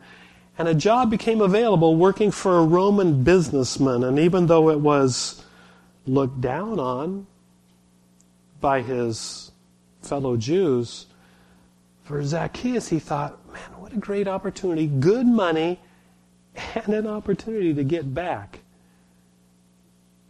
and 0.57 0.67
a 0.67 0.73
job 0.73 1.09
became 1.09 1.39
available 1.39 1.95
working 1.95 2.29
for 2.31 2.57
a 2.57 2.65
Roman 2.65 3.23
businessman. 3.23 4.03
And 4.03 4.19
even 4.19 4.47
though 4.47 4.69
it 4.69 4.79
was 4.79 5.43
looked 6.05 6.41
down 6.41 6.79
on 6.79 7.25
by 8.59 8.81
his 8.81 9.51
fellow 10.01 10.35
Jews, 10.35 11.05
for 12.03 12.23
Zacchaeus, 12.23 12.89
he 12.89 12.99
thought, 12.99 13.39
man, 13.51 13.79
what 13.79 13.93
a 13.93 13.97
great 13.97 14.27
opportunity. 14.27 14.87
Good 14.87 15.25
money 15.25 15.79
and 16.75 16.93
an 16.93 17.07
opportunity 17.07 17.73
to 17.73 17.83
get 17.83 18.13
back 18.13 18.59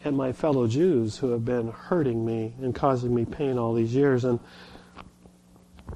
at 0.05 0.13
my 0.13 0.31
fellow 0.31 0.67
Jews 0.67 1.17
who 1.17 1.31
have 1.31 1.43
been 1.43 1.71
hurting 1.71 2.23
me 2.23 2.53
and 2.61 2.75
causing 2.75 3.13
me 3.13 3.25
pain 3.25 3.57
all 3.57 3.73
these 3.73 3.93
years. 3.93 4.23
And 4.23 4.39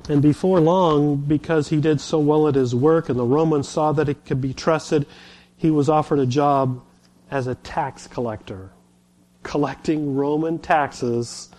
and 0.07 0.21
before 0.21 0.59
long, 0.59 1.17
because 1.17 1.69
he 1.69 1.79
did 1.79 2.01
so 2.01 2.19
well 2.19 2.47
at 2.47 2.55
his 2.55 2.73
work 2.73 3.09
and 3.09 3.19
the 3.19 3.25
Romans 3.25 3.69
saw 3.69 3.91
that 3.91 4.07
he 4.07 4.15
could 4.15 4.41
be 4.41 4.53
trusted, 4.53 5.05
he 5.55 5.69
was 5.69 5.89
offered 5.89 6.19
a 6.19 6.25
job 6.25 6.81
as 7.29 7.45
a 7.45 7.55
tax 7.55 8.07
collector, 8.07 8.71
collecting 9.43 10.15
Roman 10.15 10.57
taxes 10.57 11.49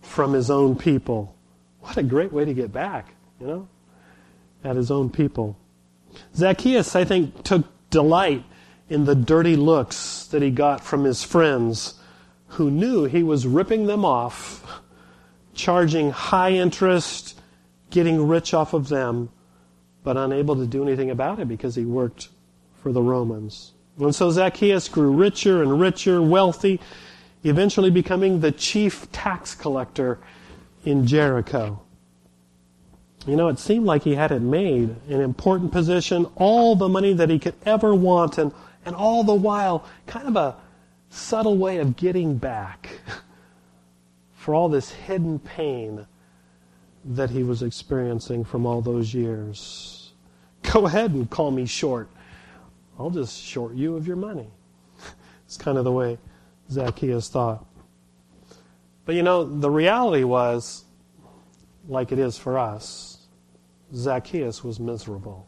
from 0.00 0.32
his 0.32 0.50
own 0.50 0.76
people. 0.76 1.36
What 1.80 1.96
a 1.96 2.02
great 2.02 2.32
way 2.32 2.44
to 2.44 2.54
get 2.54 2.72
back, 2.72 3.14
you 3.40 3.46
know, 3.46 3.68
at 4.64 4.74
his 4.74 4.90
own 4.90 5.10
people. 5.10 5.56
Zacchaeus, 6.34 6.96
I 6.96 7.04
think, 7.04 7.44
took 7.44 7.64
delight 7.90 8.44
in 8.88 9.04
the 9.04 9.14
dirty 9.14 9.56
looks 9.56 10.26
that 10.26 10.42
he 10.42 10.50
got 10.50 10.82
from 10.82 11.04
his 11.04 11.24
friends 11.24 11.94
who 12.48 12.70
knew 12.70 13.04
he 13.04 13.22
was 13.22 13.46
ripping 13.46 13.86
them 13.86 14.04
off, 14.04 14.82
charging 15.54 16.10
high 16.10 16.52
interest, 16.52 17.40
getting 17.90 18.26
rich 18.26 18.54
off 18.54 18.74
of 18.74 18.88
them, 18.88 19.30
but 20.02 20.16
unable 20.16 20.56
to 20.56 20.66
do 20.66 20.82
anything 20.82 21.10
about 21.10 21.40
it 21.40 21.48
because 21.48 21.74
he 21.74 21.84
worked 21.84 22.28
for 22.82 22.92
the 22.92 23.02
Romans. 23.02 23.72
And 23.98 24.14
so 24.14 24.30
Zacchaeus 24.30 24.88
grew 24.88 25.12
richer 25.12 25.62
and 25.62 25.80
richer, 25.80 26.20
wealthy, 26.20 26.80
eventually 27.44 27.90
becoming 27.90 28.40
the 28.40 28.52
chief 28.52 29.10
tax 29.12 29.54
collector 29.54 30.18
in 30.84 31.06
Jericho. 31.06 31.80
You 33.26 33.36
know, 33.36 33.48
it 33.48 33.58
seemed 33.58 33.86
like 33.86 34.02
he 34.02 34.14
had 34.14 34.32
it 34.32 34.42
made, 34.42 34.94
an 35.08 35.20
important 35.20 35.72
position, 35.72 36.26
all 36.36 36.76
the 36.76 36.88
money 36.88 37.14
that 37.14 37.30
he 37.30 37.38
could 37.38 37.54
ever 37.64 37.94
want, 37.94 38.36
and, 38.36 38.52
and 38.84 38.94
all 38.94 39.24
the 39.24 39.34
while, 39.34 39.84
kind 40.06 40.28
of 40.28 40.36
a 40.36 40.56
subtle 41.10 41.56
way 41.56 41.78
of 41.78 41.96
getting 41.96 42.36
back 42.36 42.90
for 44.34 44.54
all 44.54 44.68
this 44.68 44.90
hidden 44.90 45.38
pain 45.38 46.06
that 47.04 47.30
he 47.30 47.42
was 47.42 47.62
experiencing 47.62 48.44
from 48.44 48.66
all 48.66 48.80
those 48.80 49.14
years. 49.14 50.12
Go 50.72 50.86
ahead 50.86 51.12
and 51.12 51.28
call 51.28 51.50
me 51.50 51.66
short. 51.66 52.08
I'll 52.98 53.10
just 53.10 53.42
short 53.42 53.74
you 53.74 53.96
of 53.96 54.06
your 54.06 54.16
money. 54.16 54.48
it's 55.46 55.56
kind 55.56 55.78
of 55.78 55.84
the 55.84 55.92
way 55.92 56.18
Zacchaeus 56.70 57.28
thought. 57.28 57.64
But 59.04 59.14
you 59.14 59.22
know, 59.22 59.44
the 59.44 59.70
reality 59.70 60.24
was, 60.24 60.84
like 61.88 62.12
it 62.12 62.18
is 62.18 62.38
for 62.38 62.58
us, 62.58 63.26
Zacchaeus 63.94 64.64
was 64.64 64.80
miserable. 64.80 65.46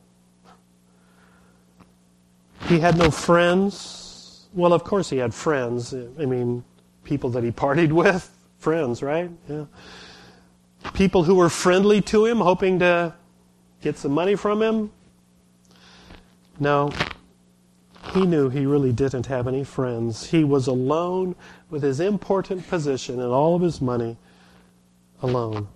He 2.62 2.80
had 2.80 2.96
no 2.96 3.10
friends. 3.10 4.46
Well, 4.52 4.72
of 4.72 4.84
course 4.84 5.10
he 5.10 5.18
had 5.18 5.32
friends. 5.34 5.94
I 5.94 6.26
mean, 6.26 6.64
people 7.04 7.30
that 7.30 7.44
he 7.44 7.50
partied 7.50 7.92
with, 8.02 8.30
friends, 8.58 9.02
right? 9.02 9.30
Yeah. 9.48 9.66
People 10.94 11.24
who 11.24 11.34
were 11.34 11.48
friendly 11.48 12.00
to 12.02 12.26
him, 12.26 12.38
hoping 12.38 12.78
to 12.80 13.14
get 13.80 13.98
some 13.98 14.12
money 14.12 14.34
from 14.34 14.62
him. 14.62 14.90
No, 16.58 16.90
he 18.14 18.24
knew 18.26 18.48
he 18.48 18.66
really 18.66 18.92
didn't 18.92 19.26
have 19.26 19.46
any 19.46 19.64
friends. 19.64 20.30
He 20.30 20.44
was 20.44 20.66
alone 20.66 21.34
with 21.70 21.82
his 21.82 22.00
important 22.00 22.66
position 22.68 23.20
and 23.20 23.30
all 23.30 23.54
of 23.54 23.62
his 23.62 23.80
money 23.80 24.16
alone. 25.22 25.68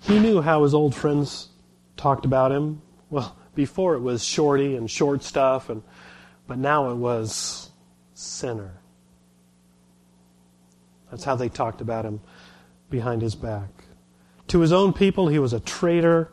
He 0.00 0.18
knew 0.18 0.40
how 0.40 0.62
his 0.62 0.74
old 0.74 0.94
friends 0.94 1.48
talked 1.96 2.24
about 2.24 2.50
him. 2.50 2.82
Well, 3.10 3.36
before 3.60 3.94
it 3.94 4.00
was 4.00 4.24
shorty 4.24 4.74
and 4.74 4.90
short 4.90 5.22
stuff, 5.22 5.68
and 5.68 5.82
but 6.46 6.56
now 6.56 6.90
it 6.90 6.94
was 6.94 7.68
sinner. 8.14 8.72
That's 11.10 11.24
how 11.24 11.36
they 11.36 11.50
talked 11.50 11.82
about 11.82 12.06
him 12.06 12.22
behind 12.88 13.20
his 13.20 13.34
back. 13.34 13.68
To 14.48 14.60
his 14.60 14.72
own 14.72 14.94
people, 14.94 15.28
he 15.28 15.38
was 15.38 15.52
a 15.52 15.60
traitor, 15.60 16.32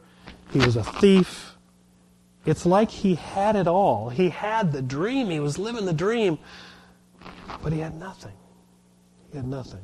he 0.54 0.60
was 0.60 0.78
a 0.78 0.86
thief. 0.86 1.58
It's 2.46 2.66
like 2.66 2.90
he 2.90 3.16
had 3.16 3.58
it 3.58 3.68
all. 3.68 4.08
He 4.08 4.30
had 4.30 4.72
the 4.72 4.82
dream, 4.82 5.30
he 5.30 5.42
was 5.42 5.60
living 5.60 5.84
the 5.84 5.92
dream, 5.92 6.40
but 7.62 7.74
he 7.74 7.80
had 7.80 7.94
nothing. 7.96 8.38
He 9.32 9.38
had 9.38 9.48
nothing. 9.48 9.84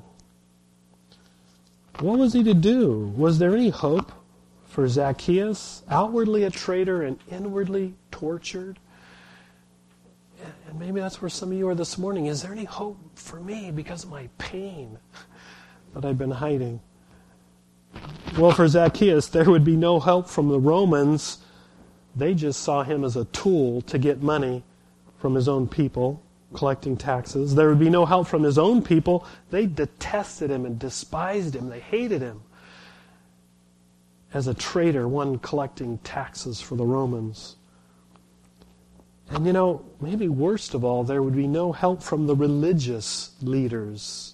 What 2.00 2.18
was 2.18 2.32
he 2.32 2.42
to 2.46 2.54
do? 2.54 3.14
Was 3.18 3.38
there 3.38 3.54
any 3.54 3.70
hope 3.70 4.14
for 4.74 4.88
Zacchaeus, 4.88 5.84
outwardly 5.88 6.46
a 6.46 6.50
traitor 6.50 7.04
and 7.04 7.20
inwardly 7.30 7.94
tortured? 8.10 8.80
And 10.68 10.80
maybe 10.80 11.00
that's 11.00 11.22
where 11.22 11.30
some 11.30 11.52
of 11.52 11.58
you 11.58 11.68
are 11.70 11.76
this 11.76 12.00
morning. 12.00 12.26
Is 12.26 12.42
there 12.42 12.52
any 12.52 12.64
hope 12.64 12.98
for 13.14 13.40
me 13.40 13.70
because 13.70 14.04
of 14.04 14.10
my 14.10 14.28
pain 14.40 14.98
that 15.94 16.04
I've 16.04 16.18
been 16.18 16.32
hiding? 16.32 16.80
Well, 18.36 18.52
for 18.52 18.68
Zacchaeus, 18.68 19.28
there 19.28 19.48
would 19.48 19.64
be 19.64 19.76
no 19.76 20.00
help 20.00 20.28
from 20.28 20.50
the 20.50 20.60
Romans. 20.60 21.38
They 22.16 22.34
just 22.34 22.64
saw 22.64 22.82
him 22.82 23.04
as 23.04 23.16
a 23.16 23.26
tool 23.26 23.84
to 23.84 24.00
get 24.00 24.24
money 24.24 24.64
from 25.20 25.36
his 25.36 25.48
own 25.48 25.68
people 25.68 26.20
collecting 26.56 26.98
taxes. 26.98 27.54
There 27.54 27.70
would 27.70 27.80
be 27.80 27.92
no 27.92 28.08
help 28.08 28.28
from 28.28 28.42
his 28.42 28.58
own 28.58 28.82
people. 28.82 29.24
They 29.52 29.68
detested 29.68 30.50
him 30.50 30.66
and 30.66 30.80
despised 30.80 31.56
him. 31.56 31.70
They 31.70 31.80
hated 31.80 32.24
him 32.24 32.42
as 34.34 34.48
a 34.48 34.54
traitor, 34.54 35.08
one 35.08 35.38
collecting 35.40 36.00
taxes 36.00 36.60
for 36.60 36.76
the 36.76 36.86
Romans. 36.86 37.56
And 39.30 39.46
you 39.46 39.54
know, 39.54 39.86
maybe 40.02 40.28
worst 40.28 40.74
of 40.74 40.84
all, 40.84 41.04
there 41.04 41.22
would 41.22 41.36
be 41.36 41.48
no 41.48 41.72
help 41.72 42.02
from 42.02 42.28
the 42.28 42.36
religious 42.36 43.32
leaders, 43.42 44.34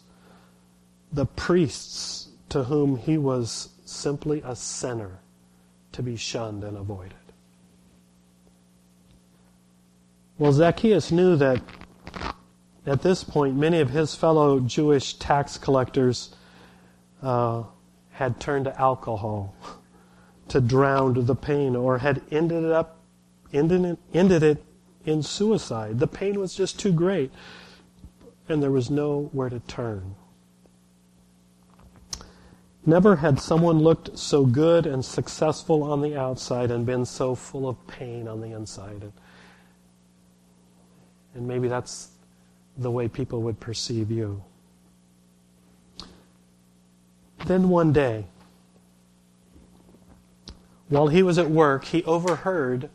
the 1.12 1.26
priests 1.26 2.30
to 2.50 2.64
whom 2.64 2.98
he 2.98 3.18
was 3.18 3.70
simply 3.86 4.42
a 4.46 4.56
sinner 4.56 5.20
to 5.92 6.02
be 6.02 6.16
shunned 6.16 6.64
and 6.64 6.78
avoided. 6.78 7.14
Well, 10.38 10.54
Zacchaeus 10.54 11.12
knew 11.12 11.36
that 11.36 11.62
at 12.86 13.02
this 13.02 13.24
point, 13.24 13.56
many 13.56 13.82
of 13.82 13.90
his 13.90 14.16
fellow 14.16 14.60
Jewish 14.60 15.16
tax 15.16 15.58
collectors 15.58 16.34
uh, 17.22 17.64
had 18.12 18.40
turned 18.40 18.66
to 18.66 18.82
alcohol 18.82 19.54
to 20.50 20.62
drown 20.62 21.14
the 21.26 21.36
pain 21.36 21.76
or 21.76 22.00
had 22.00 22.22
ended 22.32 22.66
up 22.66 23.00
ended 23.54 23.86
it, 23.86 24.00
ended 24.14 24.44
it 24.44 24.64
in 25.06 25.24
suicide. 25.24 26.00
The 26.00 26.08
pain 26.08 26.40
was 26.40 26.54
just 26.54 26.80
too 26.80 26.92
great, 26.92 27.32
and 28.48 28.62
there 28.62 28.72
was 28.72 28.90
nowhere 28.90 29.50
to 29.50 29.60
turn. 29.62 30.16
Never 32.86 33.18
had 33.18 33.40
someone 33.40 33.80
looked 33.80 34.18
so 34.18 34.46
good 34.46 34.86
and 34.86 35.04
successful 35.04 35.84
on 35.84 36.02
the 36.02 36.16
outside 36.16 36.72
and 36.72 36.86
been 36.86 37.06
so 37.06 37.36
full 37.36 37.68
of 37.68 37.88
pain 37.88 38.28
on 38.28 38.42
the 38.42 38.52
inside. 38.52 39.02
And, 39.04 39.14
and 41.36 41.48
maybe 41.48 41.68
that's 41.68 42.10
the 42.78 42.90
way 42.90 43.08
people 43.08 43.42
would 43.42 43.60
perceive 43.60 44.10
you. 44.10 44.44
Then 47.46 47.70
one 47.70 47.94
day, 47.94 48.26
while 50.90 51.08
he 51.08 51.24
was 51.24 51.38
at 51.38 51.50
work, 51.50 51.86
he 51.86 52.04
overheard 52.04 52.90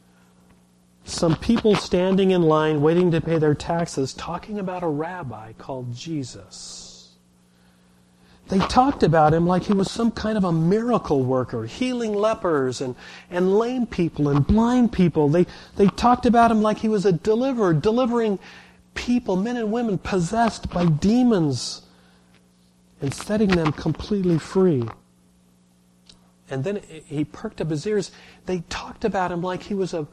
some 1.04 1.36
people 1.36 1.76
standing 1.76 2.30
in 2.30 2.42
line 2.42 2.80
waiting 2.80 3.10
to 3.10 3.20
pay 3.20 3.38
their 3.38 3.54
taxes 3.54 4.14
talking 4.14 4.58
about 4.58 4.82
a 4.82 4.88
rabbi 4.88 5.52
called 5.52 5.94
Jesus. 5.94 7.12
They 8.48 8.58
talked 8.58 9.02
about 9.02 9.32
him 9.32 9.46
like 9.46 9.64
he 9.64 9.72
was 9.72 9.90
some 9.90 10.10
kind 10.10 10.36
of 10.36 10.44
a 10.44 10.52
miracle 10.52 11.22
worker, 11.22 11.64
healing 11.64 12.12
lepers 12.12 12.80
and, 12.80 12.94
and 13.30 13.58
lame 13.58 13.86
people 13.86 14.28
and 14.28 14.46
blind 14.46 14.92
people. 14.92 15.28
They, 15.28 15.46
they 15.76 15.86
talked 15.86 16.26
about 16.26 16.50
him 16.50 16.60
like 16.60 16.78
he 16.78 16.88
was 16.88 17.06
a 17.06 17.12
deliverer, 17.12 17.72
delivering 17.72 18.38
people, 18.94 19.36
men 19.36 19.56
and 19.56 19.72
women, 19.72 19.96
possessed 19.96 20.68
by 20.70 20.84
demons 20.84 21.82
and 23.00 23.14
setting 23.14 23.48
them 23.48 23.72
completely 23.72 24.38
free. 24.38 24.88
And 26.50 26.64
then 26.64 26.80
he 27.06 27.24
perked 27.24 27.60
up 27.60 27.70
his 27.70 27.86
ears. 27.86 28.10
They 28.46 28.60
talked 28.68 29.04
about 29.04 29.32
him 29.32 29.42
like 29.42 29.62
he 29.62 29.74
was 29.74 29.94
a, 29.94 30.06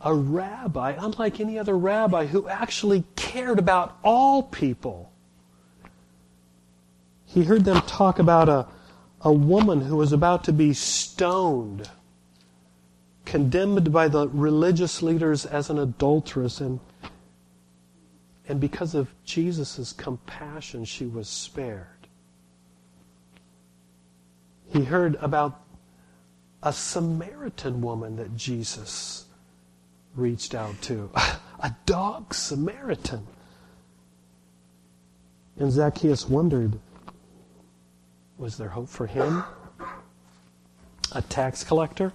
a 0.00 0.14
rabbi, 0.14 0.94
unlike 0.98 1.40
any 1.40 1.58
other 1.58 1.76
rabbi, 1.76 2.26
who 2.26 2.48
actually 2.48 3.04
cared 3.16 3.58
about 3.58 3.98
all 4.02 4.42
people. 4.42 5.12
He 7.26 7.44
heard 7.44 7.64
them 7.64 7.82
talk 7.82 8.18
about 8.18 8.48
a, 8.48 8.66
a 9.20 9.32
woman 9.32 9.80
who 9.80 9.96
was 9.96 10.12
about 10.12 10.44
to 10.44 10.52
be 10.52 10.72
stoned, 10.72 11.90
condemned 13.24 13.92
by 13.92 14.08
the 14.08 14.28
religious 14.28 15.02
leaders 15.02 15.44
as 15.44 15.68
an 15.68 15.78
adulteress, 15.78 16.60
and 16.60 16.80
and 18.46 18.60
because 18.60 18.94
of 18.94 19.08
Jesus' 19.24 19.92
compassion, 19.92 20.84
she 20.84 21.06
was 21.06 21.28
spared. 21.28 21.86
He 24.66 24.84
heard 24.84 25.16
about 25.16 25.63
a 26.64 26.72
Samaritan 26.72 27.82
woman 27.82 28.16
that 28.16 28.34
Jesus 28.36 29.26
reached 30.16 30.54
out 30.54 30.80
to. 30.82 31.10
A 31.60 31.74
dog 31.86 32.34
Samaritan. 32.34 33.26
And 35.58 35.70
Zacchaeus 35.70 36.28
wondered 36.28 36.78
was 38.36 38.56
there 38.56 38.68
hope 38.68 38.88
for 38.88 39.06
him? 39.06 39.44
A 41.12 41.22
tax 41.22 41.62
collector? 41.62 42.12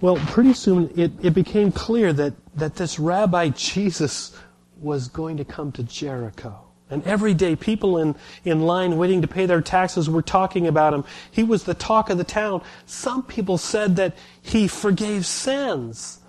Well, 0.00 0.16
pretty 0.28 0.54
soon 0.54 0.90
it, 0.96 1.10
it 1.22 1.34
became 1.34 1.72
clear 1.72 2.12
that, 2.12 2.34
that 2.54 2.76
this 2.76 2.98
Rabbi 2.98 3.48
Jesus 3.48 4.38
was 4.80 5.08
going 5.08 5.36
to 5.38 5.44
come 5.44 5.72
to 5.72 5.82
Jericho. 5.82 6.63
And 6.90 7.02
every 7.04 7.32
day, 7.32 7.56
people 7.56 7.98
in, 7.98 8.14
in 8.44 8.62
line 8.62 8.98
waiting 8.98 9.22
to 9.22 9.28
pay 9.28 9.46
their 9.46 9.62
taxes 9.62 10.10
were 10.10 10.22
talking 10.22 10.66
about 10.66 10.92
him. 10.92 11.04
He 11.30 11.42
was 11.42 11.64
the 11.64 11.74
talk 11.74 12.10
of 12.10 12.18
the 12.18 12.24
town. 12.24 12.62
Some 12.84 13.22
people 13.22 13.56
said 13.56 13.96
that 13.96 14.14
he 14.42 14.68
forgave 14.68 15.24
sins. 15.24 16.20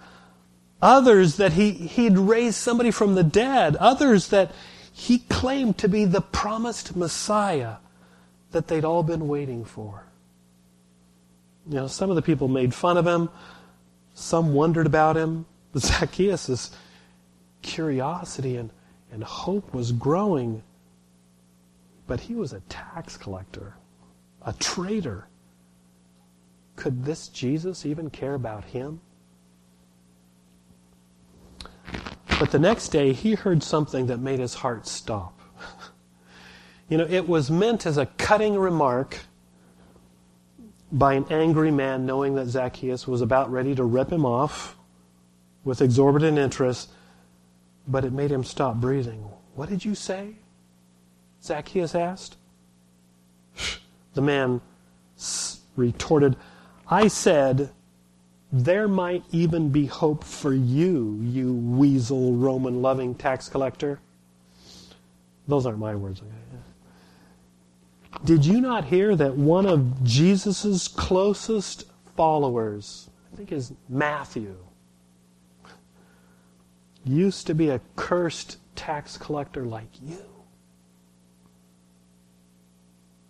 Others 0.81 1.37
that 1.37 1.53
he, 1.53 1.71
he'd 1.71 2.17
raised 2.17 2.55
somebody 2.55 2.91
from 2.91 3.15
the 3.15 3.23
dead. 3.23 3.75
Others 3.75 4.29
that 4.29 4.51
he 4.93 5.19
claimed 5.19 5.77
to 5.79 5.89
be 5.89 6.05
the 6.05 6.21
promised 6.21 6.95
Messiah 6.95 7.75
that 8.51 8.67
they'd 8.67 8.85
all 8.85 9.03
been 9.03 9.27
waiting 9.27 9.65
for. 9.65 10.05
You 11.67 11.75
know, 11.75 11.87
some 11.87 12.09
of 12.09 12.15
the 12.15 12.21
people 12.21 12.47
made 12.47 12.73
fun 12.73 12.95
of 12.95 13.05
him. 13.05 13.29
Some 14.13 14.53
wondered 14.53 14.85
about 14.85 15.17
him. 15.17 15.45
Zacchaeus' 15.77 16.71
curiosity 17.61 18.55
and, 18.55 18.69
and 19.15 19.23
hope 19.23 19.73
was 19.73 19.93
growing. 19.93 20.61
But 22.05 22.19
he 22.19 22.35
was 22.35 22.51
a 22.51 22.59
tax 22.67 23.15
collector, 23.15 23.73
a 24.41 24.51
traitor. 24.53 25.27
Could 26.75 27.05
this 27.05 27.29
Jesus 27.29 27.85
even 27.85 28.09
care 28.09 28.33
about 28.33 28.65
him? 28.65 28.99
But 32.37 32.51
the 32.51 32.59
next 32.59 32.89
day, 32.89 33.13
he 33.13 33.35
heard 33.35 33.63
something 33.63 34.07
that 34.07 34.19
made 34.19 34.39
his 34.39 34.55
heart 34.55 34.85
stop. 34.85 35.39
you 36.89 36.97
know, 36.97 37.07
it 37.09 37.29
was 37.29 37.49
meant 37.49 37.85
as 37.85 37.97
a 37.97 38.05
cutting 38.05 38.57
remark 38.57 39.19
by 40.91 41.13
an 41.13 41.25
angry 41.29 41.71
man 41.71 42.05
knowing 42.05 42.35
that 42.35 42.47
Zacchaeus 42.47 43.07
was 43.07 43.21
about 43.21 43.49
ready 43.49 43.73
to 43.75 43.85
rip 43.85 44.11
him 44.11 44.25
off 44.25 44.75
with 45.63 45.81
exorbitant 45.81 46.37
interest, 46.37 46.89
but 47.87 48.05
it 48.05 48.13
made 48.13 48.31
him 48.31 48.43
stop 48.43 48.75
breathing. 48.75 49.29
What 49.55 49.69
did 49.69 49.85
you 49.85 49.95
say? 49.95 50.35
Zacchaeus 51.43 51.95
asked. 51.95 52.37
The 54.13 54.21
man 54.21 54.61
retorted, 55.75 56.35
I 56.87 57.07
said, 57.07 57.69
there 58.51 58.87
might 58.87 59.23
even 59.31 59.69
be 59.69 59.85
hope 59.85 60.23
for 60.23 60.53
you, 60.53 61.19
you 61.21 61.53
weasel 61.53 62.33
Roman 62.33 62.81
loving 62.81 63.15
tax 63.15 63.49
collector. 63.49 63.99
Those 65.47 65.65
aren't 65.65 65.79
my 65.79 65.95
words. 65.95 66.21
Did 68.23 68.45
you 68.45 68.61
not 68.61 68.85
hear 68.85 69.15
that 69.15 69.35
one 69.35 69.65
of 69.65 70.03
Jesus' 70.03 70.87
closest 70.87 71.85
followers, 72.15 73.09
I 73.33 73.35
think 73.35 73.51
is 73.51 73.73
Matthew, 73.89 74.55
used 77.05 77.47
to 77.47 77.55
be 77.55 77.69
a 77.69 77.81
cursed 77.95 78.57
tax 78.75 79.17
collector 79.17 79.63
like 79.63 79.89
you? 80.01 80.23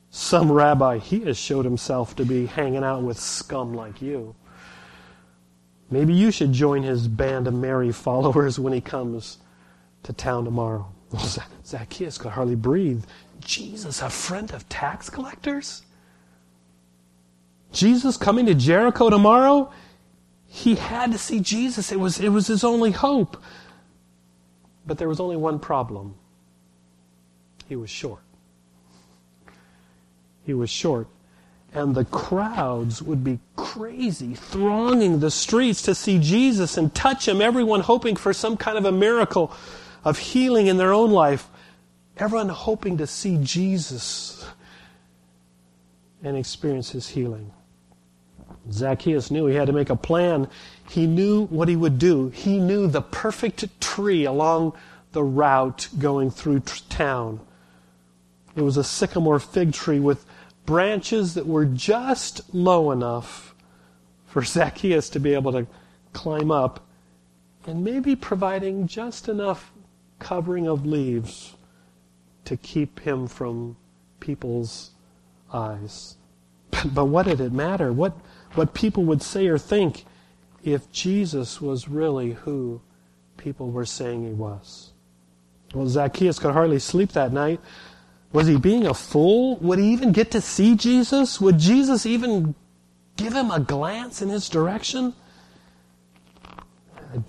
Some 0.10 0.52
rabbi, 0.52 0.98
he 0.98 1.20
has 1.26 1.38
showed 1.38 1.66
himself 1.66 2.16
to 2.16 2.26
be 2.26 2.46
hanging 2.46 2.86
out 2.86 3.04
with 3.04 3.20
scum 3.20 3.74
like 3.74 4.02
you. 4.02 4.34
Maybe 5.92 6.14
you 6.14 6.32
should 6.32 6.54
join 6.54 6.84
his 6.84 7.08
band 7.08 7.48
of 7.48 7.54
merry 7.54 7.92
followers 7.92 8.58
when 8.58 8.74
he 8.74 8.82
comes 8.82 9.40
to 10.04 10.14
town 10.14 10.46
tomorrow. 10.46 10.88
Zacchaeus 11.66 12.18
could 12.18 12.32
hardly 12.32 12.56
breathe. 12.56 13.04
Jesus, 13.42 14.02
a 14.02 14.10
friend 14.10 14.52
of 14.52 14.68
tax 14.70 15.10
collectors? 15.10 15.84
Jesus 17.72 18.18
coming 18.18 18.46
to 18.46 18.56
Jericho 18.56 19.10
tomorrow? 19.10 19.72
He 20.48 20.76
had 20.76 21.12
to 21.12 21.18
see 21.18 21.42
Jesus. 21.42 21.92
It 21.92 22.00
was, 22.00 22.20
it 22.20 22.30
was 22.30 22.48
his 22.48 22.64
only 22.64 22.92
hope. 22.92 23.38
But 24.86 24.98
there 24.98 25.10
was 25.10 25.20
only 25.20 25.38
one 25.38 25.60
problem. 25.60 26.16
He 27.68 27.76
was 27.76 27.90
short. 27.90 28.22
He 30.46 30.54
was 30.54 30.70
short 30.70 31.08
and 31.76 31.94
the 31.94 32.06
crowds 32.06 33.02
would 33.02 33.24
be 33.24 33.38
crazy, 33.58 34.34
thronging 34.34 35.20
the 35.20 35.30
streets 35.30 35.82
to 35.84 35.94
see 35.94 36.18
Jesus 36.18 36.78
and 36.78 36.96
touch 36.96 37.28
him, 37.28 37.42
everyone 37.42 37.82
hoping 37.82 38.16
for 38.16 38.32
some 38.32 38.56
kind 38.56 38.78
of 38.78 38.86
a 38.86 38.94
miracle 38.94 39.54
of 40.06 40.18
healing 40.18 40.68
in 40.68 40.78
their 40.78 40.94
own 40.94 41.12
life, 41.12 41.50
everyone 42.16 42.48
hoping 42.48 42.98
to 42.98 43.06
see 43.06 43.38
Jesus 43.42 44.46
and 46.24 46.38
experience 46.38 46.90
his 46.90 47.10
healing. 47.10 47.52
Zacchaeus 48.72 49.30
knew 49.30 49.46
he 49.46 49.56
had 49.56 49.68
to 49.68 49.74
make 49.74 49.90
a 49.90 49.98
plan. 49.98 50.48
He 50.90 51.08
knew 51.08 51.46
what 51.48 51.68
he 51.68 51.76
would 51.76 51.98
do. 51.98 52.30
He 52.30 52.60
knew 52.60 52.88
the 52.88 53.02
perfect 53.02 53.82
tree 53.82 54.26
along 54.26 54.74
the 55.12 55.24
route 55.24 55.88
going 55.98 56.30
through 56.30 56.60
town. 56.90 57.40
It 58.56 58.62
was 58.62 58.78
a 58.78 58.84
sycamore 58.84 59.40
fig 59.40 59.74
tree 59.74 60.00
with 60.00 60.26
branches 60.66 61.34
that 61.34 61.48
were 61.48 61.66
just 61.66 62.54
low 62.54 62.92
enough 62.92 63.56
for 64.26 64.44
Zacchaeus 64.44 65.10
to 65.10 65.20
be 65.20 65.34
able 65.34 65.52
to 65.54 65.68
climb 66.14 66.52
up, 66.52 66.86
and 67.68 67.84
maybe 67.84 68.16
providing 68.16 68.88
just 68.88 69.28
enough 69.28 69.72
covering 70.20 70.68
of 70.68 70.86
leaves 70.86 71.56
to 72.46 72.56
keep 72.58 73.00
him 73.02 73.28
from 73.28 73.76
people's 74.20 74.92
eyes. 75.54 76.16
But, 76.72 76.94
but 76.94 77.06
what 77.06 77.26
did 77.26 77.42
it 77.42 77.52
matter? 77.52 77.92
What, 77.92 78.14
what 78.56 78.74
people 78.74 79.04
would 79.06 79.22
say 79.22 79.48
or 79.48 79.58
think 79.58 80.06
if 80.66 80.92
Jesus 80.92 81.62
was 81.62 81.88
really 81.88 82.34
who 82.34 82.82
people 83.38 83.72
were 83.72 83.86
saying 83.86 84.26
he 84.26 84.34
was? 84.34 84.92
Well, 85.74 85.88
Zacchaeus 85.88 86.40
could 86.40 86.52
hardly 86.52 86.80
sleep 86.80 87.12
that 87.14 87.32
night 87.32 87.60
was 88.36 88.48
he 88.48 88.58
being 88.58 88.86
a 88.86 88.94
fool? 88.94 89.56
Would 89.60 89.80
he 89.80 89.94
even 89.94 90.12
get 90.12 90.32
to 90.32 90.42
see 90.42 90.76
Jesus? 90.76 91.40
Would 91.40 91.58
Jesus 91.58 92.06
even 92.06 92.54
give 93.16 93.32
him 93.32 93.50
a 93.50 93.62
glance 93.62 94.22
in 94.22 94.28
his 94.28 94.50
direction? 94.50 95.14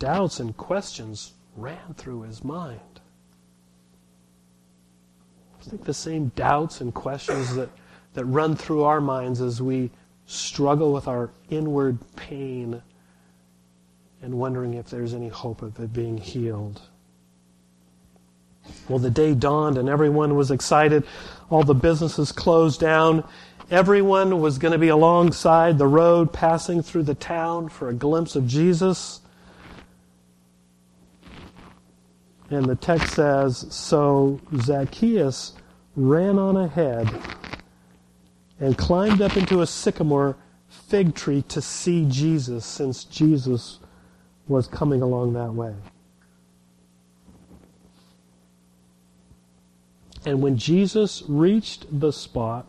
Doubts 0.00 0.40
and 0.40 0.56
questions 0.56 1.34
ran 1.56 1.94
through 1.96 2.22
his 2.22 2.42
mind. 2.42 2.80
I 5.60 5.64
think 5.64 5.84
the 5.84 5.94
same 5.94 6.32
doubts 6.34 6.80
and 6.80 6.92
questions 6.92 7.54
that, 7.54 7.70
that 8.14 8.24
run 8.24 8.56
through 8.56 8.82
our 8.82 9.00
minds 9.00 9.40
as 9.40 9.62
we 9.62 9.92
struggle 10.26 10.92
with 10.92 11.06
our 11.06 11.30
inward 11.50 11.98
pain 12.16 12.82
and 14.22 14.34
wondering 14.34 14.74
if 14.74 14.88
there's 14.90 15.14
any 15.14 15.28
hope 15.28 15.62
of 15.62 15.78
it 15.78 15.92
being 15.92 16.18
healed. 16.18 16.80
Well, 18.88 18.98
the 18.98 19.10
day 19.10 19.34
dawned 19.34 19.78
and 19.78 19.88
everyone 19.88 20.36
was 20.36 20.50
excited. 20.50 21.04
All 21.50 21.62
the 21.62 21.74
businesses 21.74 22.32
closed 22.32 22.80
down. 22.80 23.24
Everyone 23.70 24.40
was 24.40 24.58
going 24.58 24.72
to 24.72 24.78
be 24.78 24.88
alongside 24.88 25.78
the 25.78 25.86
road 25.86 26.32
passing 26.32 26.82
through 26.82 27.04
the 27.04 27.14
town 27.14 27.68
for 27.68 27.88
a 27.88 27.94
glimpse 27.94 28.36
of 28.36 28.46
Jesus. 28.46 29.20
And 32.48 32.66
the 32.66 32.76
text 32.76 33.14
says 33.14 33.66
So 33.70 34.40
Zacchaeus 34.56 35.54
ran 35.96 36.38
on 36.38 36.56
ahead 36.56 37.08
and 38.60 38.78
climbed 38.78 39.20
up 39.20 39.36
into 39.36 39.62
a 39.62 39.66
sycamore 39.66 40.36
fig 40.68 41.14
tree 41.14 41.42
to 41.42 41.60
see 41.60 42.06
Jesus, 42.08 42.64
since 42.64 43.04
Jesus 43.04 43.80
was 44.48 44.66
coming 44.66 45.02
along 45.02 45.32
that 45.34 45.52
way. 45.52 45.74
And 50.24 50.42
when 50.42 50.56
Jesus 50.56 51.22
reached 51.28 52.00
the 52.00 52.12
spot, 52.12 52.66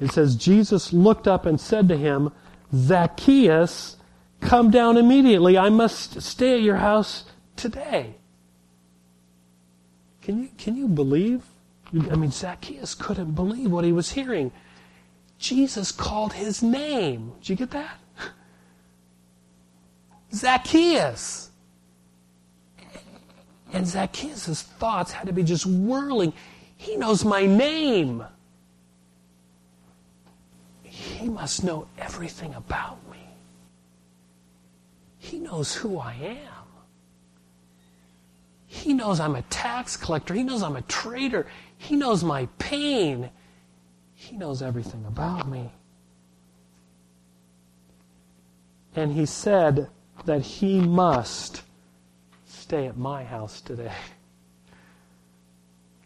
it 0.00 0.12
says, 0.12 0.36
Jesus 0.36 0.92
looked 0.92 1.26
up 1.26 1.46
and 1.46 1.60
said 1.60 1.88
to 1.88 1.96
him, 1.96 2.30
Zacchaeus, 2.74 3.96
come 4.40 4.70
down 4.70 4.96
immediately. 4.96 5.58
I 5.58 5.70
must 5.70 6.22
stay 6.22 6.54
at 6.54 6.62
your 6.62 6.76
house 6.76 7.24
today. 7.56 8.16
Can 10.22 10.42
you, 10.42 10.48
can 10.58 10.76
you 10.76 10.88
believe? 10.88 11.44
I 12.10 12.16
mean, 12.16 12.30
Zacchaeus 12.30 12.94
couldn't 12.94 13.32
believe 13.32 13.70
what 13.70 13.84
he 13.84 13.92
was 13.92 14.12
hearing. 14.12 14.52
Jesus 15.38 15.92
called 15.92 16.32
his 16.32 16.62
name. 16.62 17.32
Did 17.40 17.48
you 17.50 17.56
get 17.56 17.70
that? 17.70 17.98
Zacchaeus. 20.32 21.50
And 23.72 23.86
Zacchaeus' 23.86 24.62
thoughts 24.62 25.12
had 25.12 25.26
to 25.26 25.32
be 25.32 25.42
just 25.42 25.66
whirling. 25.66 26.32
He 26.76 26.96
knows 26.96 27.24
my 27.24 27.46
name. 27.46 28.24
He 30.82 31.28
must 31.28 31.64
know 31.64 31.86
everything 31.98 32.54
about 32.54 32.98
me. 33.10 33.18
He 35.18 35.38
knows 35.38 35.74
who 35.74 35.98
I 35.98 36.14
am. 36.14 36.56
He 38.66 38.92
knows 38.92 39.20
I'm 39.20 39.36
a 39.36 39.42
tax 39.42 39.96
collector. 39.96 40.34
He 40.34 40.42
knows 40.42 40.62
I'm 40.62 40.76
a 40.76 40.82
traitor. 40.82 41.46
He 41.78 41.96
knows 41.96 42.22
my 42.22 42.46
pain. 42.58 43.30
He 44.14 44.36
knows 44.36 44.62
everything 44.62 45.04
about 45.06 45.48
me. 45.48 45.70
And 48.94 49.12
he 49.12 49.26
said 49.26 49.88
that 50.26 50.42
he 50.42 50.80
must 50.80 51.62
stay 52.44 52.86
at 52.86 52.96
my 52.96 53.24
house 53.24 53.60
today. 53.60 53.92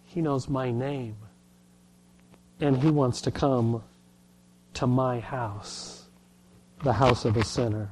He 0.04 0.20
knows 0.20 0.48
my 0.48 0.70
name. 0.70 1.16
And 2.61 2.76
he 2.76 2.90
wants 2.90 3.22
to 3.22 3.30
come 3.30 3.83
to 4.74 4.87
my 4.87 5.20
house, 5.20 6.04
the 6.85 6.92
house 6.92 7.24
of 7.24 7.37
a 7.37 7.44
sinner. 7.44 7.90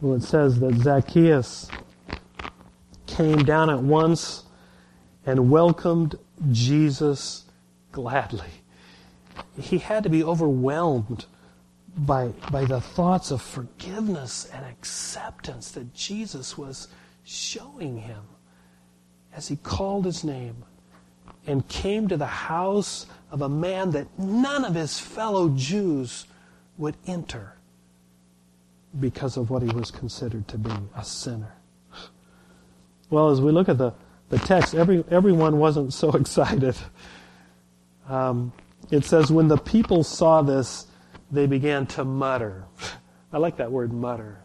Well, 0.00 0.14
it 0.14 0.22
says 0.22 0.60
that 0.60 0.74
Zacchaeus 0.74 1.68
came 3.06 3.44
down 3.44 3.68
at 3.68 3.82
once 3.82 4.44
and 5.26 5.50
welcomed 5.50 6.16
Jesus 6.52 7.44
gladly. 7.90 8.48
He 9.60 9.78
had 9.78 10.04
to 10.04 10.08
be 10.08 10.22
overwhelmed 10.22 11.26
by, 11.96 12.28
by 12.50 12.64
the 12.64 12.80
thoughts 12.80 13.30
of 13.30 13.42
forgiveness 13.42 14.48
and 14.52 14.64
acceptance 14.64 15.72
that 15.72 15.92
Jesus 15.94 16.56
was 16.56 16.88
showing 17.24 17.98
him 17.98 18.22
as 19.34 19.48
he 19.48 19.56
called 19.56 20.04
his 20.04 20.24
name 20.24 20.64
and 21.46 21.66
came 21.68 22.08
to 22.08 22.16
the 22.16 22.26
house 22.26 23.06
of 23.30 23.42
a 23.42 23.48
man 23.48 23.90
that 23.92 24.06
none 24.18 24.64
of 24.64 24.74
his 24.74 24.98
fellow 24.98 25.48
Jews 25.50 26.26
would 26.78 26.96
enter 27.06 27.54
because 28.98 29.36
of 29.36 29.50
what 29.50 29.62
he 29.62 29.68
was 29.70 29.90
considered 29.90 30.48
to 30.48 30.58
be 30.58 30.72
a 30.96 31.04
sinner. 31.04 31.54
Well, 33.08 33.30
as 33.30 33.40
we 33.40 33.52
look 33.52 33.68
at 33.68 33.78
the, 33.78 33.92
the 34.28 34.38
text, 34.38 34.74
every, 34.74 35.04
everyone 35.10 35.58
wasn't 35.58 35.92
so 35.92 36.10
excited. 36.14 36.76
Um, 38.08 38.52
it 38.90 39.04
says, 39.04 39.30
when 39.30 39.48
the 39.48 39.56
people 39.56 40.02
saw 40.02 40.42
this, 40.42 40.86
they 41.30 41.46
began 41.46 41.86
to 41.86 42.04
mutter. 42.04 42.64
I 43.32 43.38
like 43.38 43.56
that 43.56 43.70
word 43.70 43.92
mutter. 43.92 44.42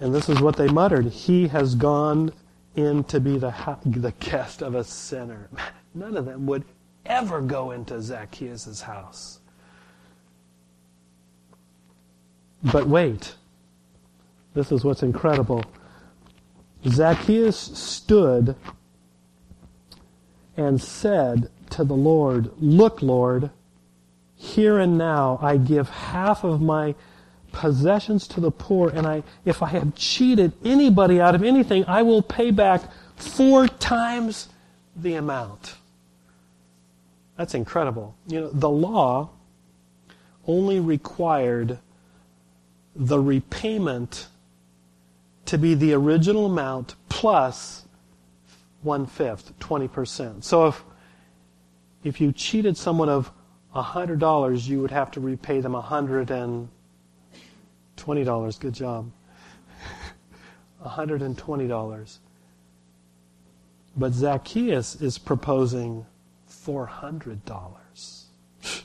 and 0.00 0.14
this 0.14 0.28
is 0.28 0.40
what 0.40 0.56
they 0.56 0.68
muttered 0.68 1.06
He 1.06 1.48
has 1.48 1.74
gone 1.74 2.32
in 2.76 3.04
to 3.04 3.18
be 3.20 3.38
the, 3.38 3.54
the 3.86 4.12
guest 4.20 4.62
of 4.62 4.74
a 4.74 4.84
sinner. 4.84 5.48
None 5.94 6.16
of 6.16 6.26
them 6.26 6.46
would 6.46 6.64
ever 7.06 7.40
go 7.40 7.72
into 7.72 8.00
Zacchaeus' 8.00 8.82
house. 8.82 9.40
But 12.62 12.86
wait, 12.86 13.34
this 14.54 14.70
is 14.72 14.84
what's 14.84 15.02
incredible. 15.02 15.64
Zacchaeus 16.86 17.56
stood 17.56 18.54
and 20.56 20.80
said 20.80 21.50
to 21.70 21.84
the 21.84 21.94
Lord, 21.94 22.50
Look, 22.58 23.02
Lord, 23.02 23.50
here 24.38 24.78
and 24.78 24.96
now 24.96 25.38
I 25.42 25.56
give 25.56 25.90
half 25.90 26.44
of 26.44 26.62
my 26.62 26.94
possessions 27.50 28.28
to 28.28 28.40
the 28.40 28.52
poor, 28.52 28.88
and 28.88 29.04
I, 29.04 29.24
if 29.44 29.62
I 29.62 29.68
have 29.68 29.96
cheated 29.96 30.52
anybody 30.64 31.20
out 31.20 31.34
of 31.34 31.42
anything, 31.42 31.84
I 31.86 32.02
will 32.02 32.22
pay 32.22 32.52
back 32.52 32.82
four 33.16 33.66
times 33.66 34.48
the 34.94 35.14
amount. 35.14 35.74
That's 37.36 37.54
incredible. 37.54 38.14
You 38.28 38.42
know, 38.42 38.50
the 38.50 38.70
law 38.70 39.30
only 40.46 40.78
required 40.78 41.78
the 42.94 43.18
repayment 43.18 44.28
to 45.46 45.58
be 45.58 45.74
the 45.74 45.94
original 45.94 46.46
amount 46.46 46.94
plus 47.08 47.86
one 48.82 49.06
fifth, 49.06 49.58
20%. 49.58 50.44
So 50.44 50.68
if, 50.68 50.84
if 52.04 52.20
you 52.20 52.32
cheated 52.32 52.76
someone 52.76 53.08
of 53.08 53.32
$100, 53.74 54.68
you 54.68 54.80
would 54.80 54.90
have 54.90 55.10
to 55.12 55.20
repay 55.20 55.60
them 55.60 55.74
$120. 55.74 56.68
Good 58.60 58.74
job. 58.74 59.10
$120. 60.84 62.18
But 63.96 64.12
Zacchaeus 64.12 64.94
is 65.00 65.18
proposing 65.18 66.06
$400. 66.50 68.24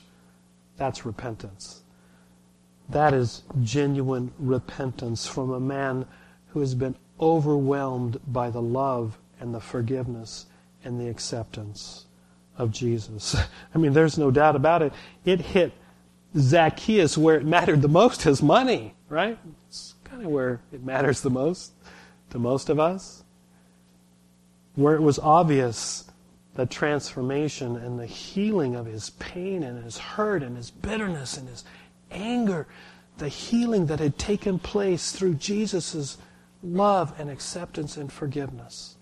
That's 0.76 1.06
repentance. 1.06 1.82
That 2.88 3.14
is 3.14 3.42
genuine 3.62 4.32
repentance 4.38 5.26
from 5.26 5.50
a 5.50 5.60
man 5.60 6.06
who 6.48 6.60
has 6.60 6.74
been 6.74 6.96
overwhelmed 7.18 8.20
by 8.26 8.50
the 8.50 8.60
love 8.60 9.18
and 9.40 9.54
the 9.54 9.60
forgiveness 9.60 10.46
and 10.84 11.00
the 11.00 11.08
acceptance 11.08 12.06
of 12.56 12.70
Jesus. 12.70 13.36
I 13.74 13.78
mean, 13.78 13.92
there's 13.92 14.18
no 14.18 14.30
doubt 14.30 14.56
about 14.56 14.82
it. 14.82 14.92
It 15.24 15.40
hit 15.40 15.72
Zacchaeus 16.36 17.16
where 17.16 17.36
it 17.36 17.44
mattered 17.44 17.82
the 17.82 17.88
most 17.88 18.22
his 18.22 18.42
money, 18.42 18.94
right? 19.08 19.38
It's 19.68 19.94
kind 20.04 20.24
of 20.24 20.30
where 20.30 20.60
it 20.72 20.82
matters 20.82 21.20
the 21.20 21.30
most 21.30 21.72
to 22.30 22.38
most 22.38 22.68
of 22.68 22.80
us. 22.80 23.22
Where 24.74 24.94
it 24.94 25.02
was 25.02 25.18
obvious 25.18 26.10
the 26.54 26.66
transformation 26.66 27.76
and 27.76 27.98
the 27.98 28.06
healing 28.06 28.76
of 28.76 28.86
his 28.86 29.10
pain 29.10 29.62
and 29.62 29.82
his 29.84 29.98
hurt 29.98 30.42
and 30.42 30.56
his 30.56 30.70
bitterness 30.70 31.36
and 31.36 31.48
his 31.48 31.64
anger, 32.10 32.66
the 33.18 33.28
healing 33.28 33.86
that 33.86 34.00
had 34.00 34.18
taken 34.18 34.58
place 34.58 35.12
through 35.12 35.34
Jesus' 35.34 36.16
love 36.62 37.12
and 37.18 37.28
acceptance 37.28 37.96
and 37.96 38.12
forgiveness. 38.12 38.93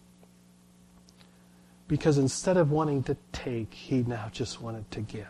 Because 1.92 2.16
instead 2.16 2.56
of 2.56 2.70
wanting 2.70 3.02
to 3.02 3.18
take, 3.32 3.74
he 3.74 4.02
now 4.02 4.30
just 4.32 4.62
wanted 4.62 4.90
to 4.92 5.02
give. 5.02 5.26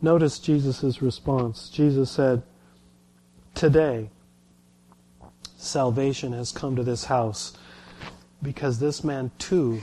Notice 0.00 0.38
Jesus' 0.38 1.02
response. 1.02 1.68
Jesus 1.68 2.10
said, 2.10 2.44
Today, 3.54 4.08
salvation 5.58 6.32
has 6.32 6.50
come 6.50 6.76
to 6.76 6.82
this 6.82 7.04
house 7.04 7.52
because 8.42 8.78
this 8.78 9.04
man 9.04 9.30
too 9.36 9.82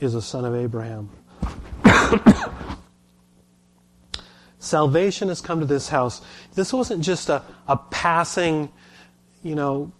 is 0.00 0.14
a 0.14 0.22
son 0.22 0.46
of 0.46 0.54
Abraham. 0.54 1.10
salvation 4.58 5.28
has 5.28 5.42
come 5.42 5.60
to 5.60 5.66
this 5.66 5.90
house. 5.90 6.22
This 6.54 6.72
wasn't 6.72 7.04
just 7.04 7.28
a, 7.28 7.42
a 7.68 7.76
passing, 7.76 8.72
you 9.42 9.54
know, 9.54 9.92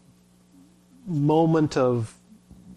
moment 1.07 1.77
of 1.77 2.16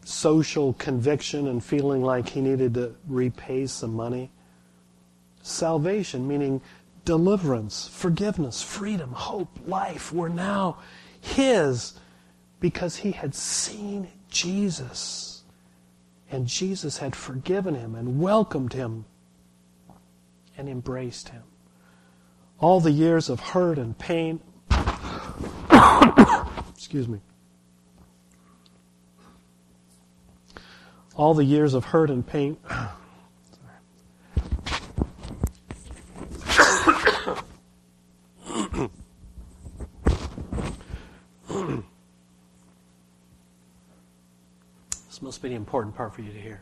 social 0.10 0.74
conviction 0.74 1.48
and 1.48 1.64
feeling 1.64 2.02
like 2.02 2.28
he 2.30 2.42
needed 2.42 2.74
to 2.74 2.96
repay 3.08 3.68
some 3.68 3.94
money. 3.94 4.32
Salvation, 5.44 6.28
meaning 6.28 6.62
deliverance, 7.06 7.88
forgiveness, 7.88 8.62
freedom, 8.62 9.12
hope, 9.12 9.60
life, 9.68 10.12
were 10.12 10.30
now 10.30 10.78
his 11.22 11.94
because 12.60 12.98
he 12.98 13.12
had 13.12 13.36
seen 13.36 14.08
Jesus. 14.30 15.44
And 16.32 16.48
Jesus 16.48 16.98
had 16.98 17.16
forgiven 17.16 17.76
him 17.76 17.94
and 17.96 18.20
welcomed 18.20 18.74
him 18.74 19.06
and 20.58 20.68
embraced 20.68 21.30
him. 21.30 21.44
All 22.60 22.80
the 22.80 22.92
years 22.92 23.30
of 23.30 23.40
hurt 23.40 23.78
and 23.78 23.98
pain, 23.98 24.42
excuse 26.76 27.08
me, 27.08 27.22
all 31.20 31.34
the 31.34 31.44
years 31.44 31.74
of 31.74 31.84
hurt 31.84 32.10
and 32.10 32.26
pain. 32.26 32.56
this 45.10 45.22
must 45.22 45.42
be 45.42 45.50
the 45.50 45.56
important 45.56 45.94
part 45.94 46.16
for 46.16 46.22
you 46.22 46.32
to 46.32 46.40
hear. 46.40 46.62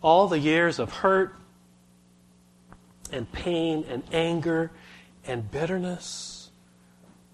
All 0.00 0.28
the 0.28 0.38
years 0.38 0.78
of 0.78 0.92
hurt 0.92 1.34
and 3.10 3.32
pain 3.32 3.84
and 3.88 4.04
anger 4.12 4.70
and 5.26 5.50
bitterness 5.50 6.35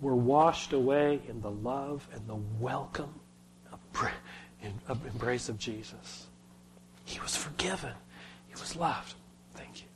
were 0.02 0.14
washed 0.14 0.74
away 0.74 1.20
in 1.28 1.40
the 1.40 1.50
love 1.50 2.06
and 2.12 2.28
the 2.28 2.38
welcome 2.60 3.14
embrace 5.22 5.48
of 5.48 5.58
Jesus. 5.58 6.26
He 7.04 7.20
was 7.20 7.36
forgiven. 7.36 7.92
He 8.48 8.54
was 8.54 8.74
loved. 8.76 9.14
Thank 9.54 9.82
you. 9.82 9.86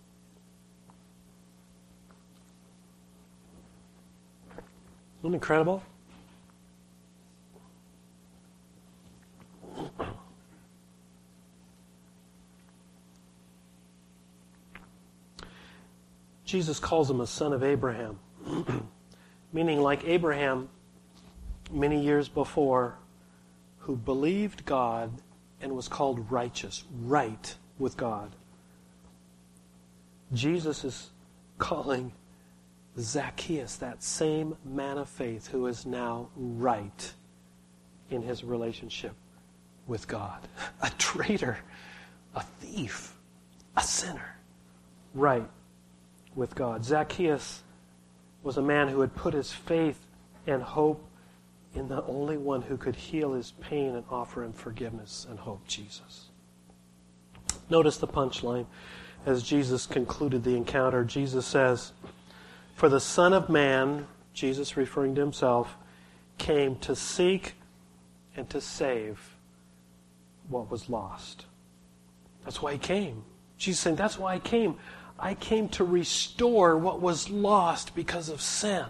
Isn't 5.21 5.33
it 5.33 5.35
incredible? 5.35 5.83
Jesus 16.45 16.79
calls 16.79 17.11
him 17.11 17.21
a 17.21 17.27
son 17.27 17.53
of 17.53 17.65
Abraham, 17.65 18.21
meaning 19.57 19.81
like 19.81 20.05
Abraham 20.05 20.69
many 21.73 22.05
years 22.05 22.29
before, 22.29 22.99
who 23.79 23.97
believed 23.97 24.67
God 24.67 25.11
and 25.63 25.75
was 25.75 25.89
called 25.89 26.31
righteous, 26.31 26.85
right 27.05 27.55
with 27.79 27.97
God. 27.97 28.37
Jesus 30.35 30.85
is 30.85 31.09
calling 31.57 32.13
Zacchaeus, 32.99 33.77
that 33.77 34.03
same 34.03 34.59
man 34.63 34.99
of 34.99 35.09
faith 35.09 35.47
who 35.47 35.69
is 35.69 35.87
now 35.87 36.29
right 36.37 37.15
in 38.11 38.21
his 38.21 38.45
relationship 38.45 39.15
with 39.87 40.07
God. 40.07 40.47
A 40.83 40.91
traitor, 40.99 41.57
a 42.35 42.43
thief, 42.61 43.15
a 43.75 43.83
sinner, 43.83 44.37
right 45.15 45.49
with 46.35 46.55
God. 46.55 46.85
Zacchaeus 46.85 47.63
was 48.47 48.59
a 48.59 48.63
man 48.63 48.87
who 48.87 49.01
had 49.01 49.13
put 49.17 49.35
his 49.35 49.51
faith 49.51 50.07
and 50.47 50.63
hope 50.63 51.05
in 51.75 51.89
the 51.89 52.05
only 52.05 52.37
one 52.37 52.63
who 52.63 52.77
could 52.77 52.95
heal 52.95 53.33
his 53.33 53.51
pain 53.61 53.97
and 53.97 54.05
offer 54.09 54.45
him 54.45 54.53
forgiveness 54.53 55.27
and 55.29 55.37
hope, 55.37 55.67
Jesus. 55.67 56.27
Notice 57.69 57.97
the 57.97 58.07
punchline 58.07 58.67
as 59.27 59.43
Jesus 59.43 59.85
concluded 59.85 60.45
the 60.45 60.55
encounter. 60.55 61.03
Jesus 61.03 61.45
says, 61.45 61.93
For 62.77 62.89
the 62.89 63.01
Son 63.01 63.33
of 63.33 63.49
Man, 63.49 64.07
Jesus 64.33 64.77
referring 64.77 65.17
to 65.17 65.21
himself, 65.21 65.77
came 66.39 66.77
to 66.77 66.95
seek 66.95 67.55
and 68.37 68.49
to 68.51 68.61
save 68.61 69.35
what 70.49 70.71
was 70.71 70.89
lost. 70.89 71.47
That's 72.45 72.63
why 72.63 72.75
he 72.75 72.79
came. 72.79 73.25
Jesus 73.59 73.81
saying, 73.81 73.97
That's 73.97 74.21
why 74.21 74.35
I 74.35 74.39
came. 74.39 74.77
I 75.19 75.35
came 75.35 75.69
to 75.71 75.85
restore 75.85 76.77
what 76.77 77.01
was 77.01 77.31
lost 77.31 77.95
because 77.95 78.29
of 78.29 78.41
sin. 78.41 78.85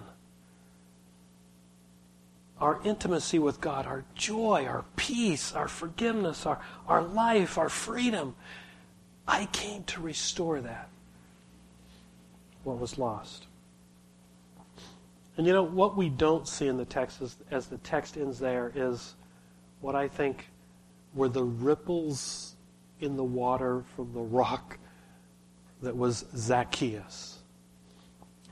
Our 2.61 2.81
intimacy 2.85 3.39
with 3.39 3.61
God, 3.61 3.87
our 3.87 4.05
joy, 4.15 4.65
our 4.67 4.85
peace, 4.97 5.55
our 5.55 5.69
forgiveness, 5.69 6.47
our, 6.47 6.61
our 6.89 7.03
life, 7.03 7.59
our 7.59 7.69
freedom. 7.69 8.35
I 9.29 9.47
came 9.47 9.85
to 9.85 10.01
restore 10.01 10.61
that, 10.61 10.89
what 12.65 12.79
was 12.79 12.99
lost. 12.99 13.47
And 15.37 15.47
you 15.47 15.53
know, 15.53 15.62
what 15.62 15.97
we 15.97 16.09
don't 16.09 16.49
see 16.49 16.67
in 16.67 16.77
the 16.77 16.85
text 16.85 17.21
is, 17.21 17.37
as 17.51 17.67
the 17.67 17.79
text 17.79 18.17
ends 18.17 18.39
there 18.39 18.73
is 18.75 19.15
what 19.81 19.95
I 19.95 20.09
think 20.09 20.49
were 21.15 21.29
the 21.29 21.45
ripples 21.45 22.55
in 23.01 23.17
the 23.17 23.25
water 23.25 23.85
from 23.95 24.12
the 24.15 24.21
rock 24.21 24.79
that 25.83 25.97
was 25.97 26.25
Zacchaeus. 26.37 27.39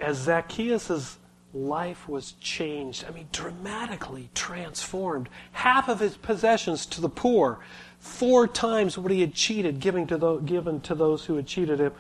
As 0.01 0.19
Zacchaeus' 0.19 1.19
life 1.53 2.09
was 2.09 2.33
changed, 2.41 3.05
I 3.09 3.13
mean, 3.13 3.29
dramatically 3.33 4.29
transformed, 4.35 5.29
half 5.53 5.89
of 5.89 6.01
his 6.01 6.17
possessions 6.17 6.85
to 6.87 7.01
the 7.01 7.09
poor, 7.09 7.61
four 7.99 8.47
times 8.47 8.99
what 8.99 9.13
he 9.13 9.21
had 9.21 9.35
cheated, 9.35 9.81
giving 9.81 10.07
to 10.09 10.43
given 10.45 10.81
to 10.83 10.95
those 10.95 11.25
who 11.25 11.37
had 11.37 11.47
cheated 11.47 11.79
him, 11.79 11.93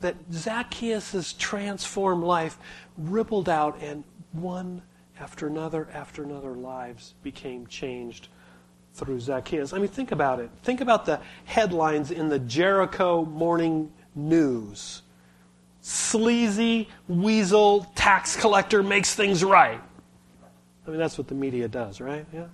that 0.00 0.16
Zacchaeus' 0.32 1.32
transformed 1.32 2.22
life 2.22 2.58
rippled 2.96 3.48
out, 3.48 3.80
and 3.82 4.04
one 4.32 4.82
after 5.18 5.46
another 5.46 5.88
after 5.92 6.22
another 6.22 6.52
lives 6.52 7.14
became 7.22 7.66
changed 7.66 8.28
through 8.94 9.20
Zacchaeus. 9.20 9.72
I 9.72 9.78
mean, 9.78 9.88
think 9.88 10.12
about 10.12 10.38
it. 10.38 10.50
Think 10.62 10.80
about 10.80 11.06
the 11.06 11.20
headlines 11.44 12.10
in 12.10 12.28
the 12.28 12.38
Jericho 12.38 13.24
Morning 13.24 13.92
News. 14.18 15.02
Sleazy 15.80 16.88
weasel 17.06 17.84
tax 17.94 18.36
collector 18.36 18.82
makes 18.82 19.14
things 19.14 19.44
right. 19.44 19.80
I 20.86 20.90
mean, 20.90 20.98
that's 20.98 21.16
what 21.16 21.28
the 21.28 21.34
media 21.34 21.68
does, 21.68 22.00
right? 22.00 22.26
Yeah. 22.32 22.46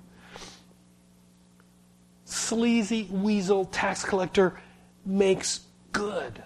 Sleazy 2.25 3.09
weasel 3.11 3.65
tax 3.65 4.05
collector 4.05 4.61
makes 5.07 5.61
good. 5.93 6.43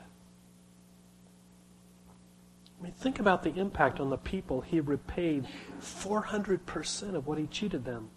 I 2.79 2.85
mean, 2.85 2.93
think 2.93 3.19
about 3.19 3.43
the 3.43 3.51
impact 3.59 3.99
on 3.99 4.11
the 4.11 4.17
people 4.17 4.61
he 4.61 4.81
repaid 4.81 5.47
400% 5.81 7.15
of 7.15 7.27
what 7.27 7.39
he 7.39 7.47
cheated 7.47 7.85
them. 7.85 8.11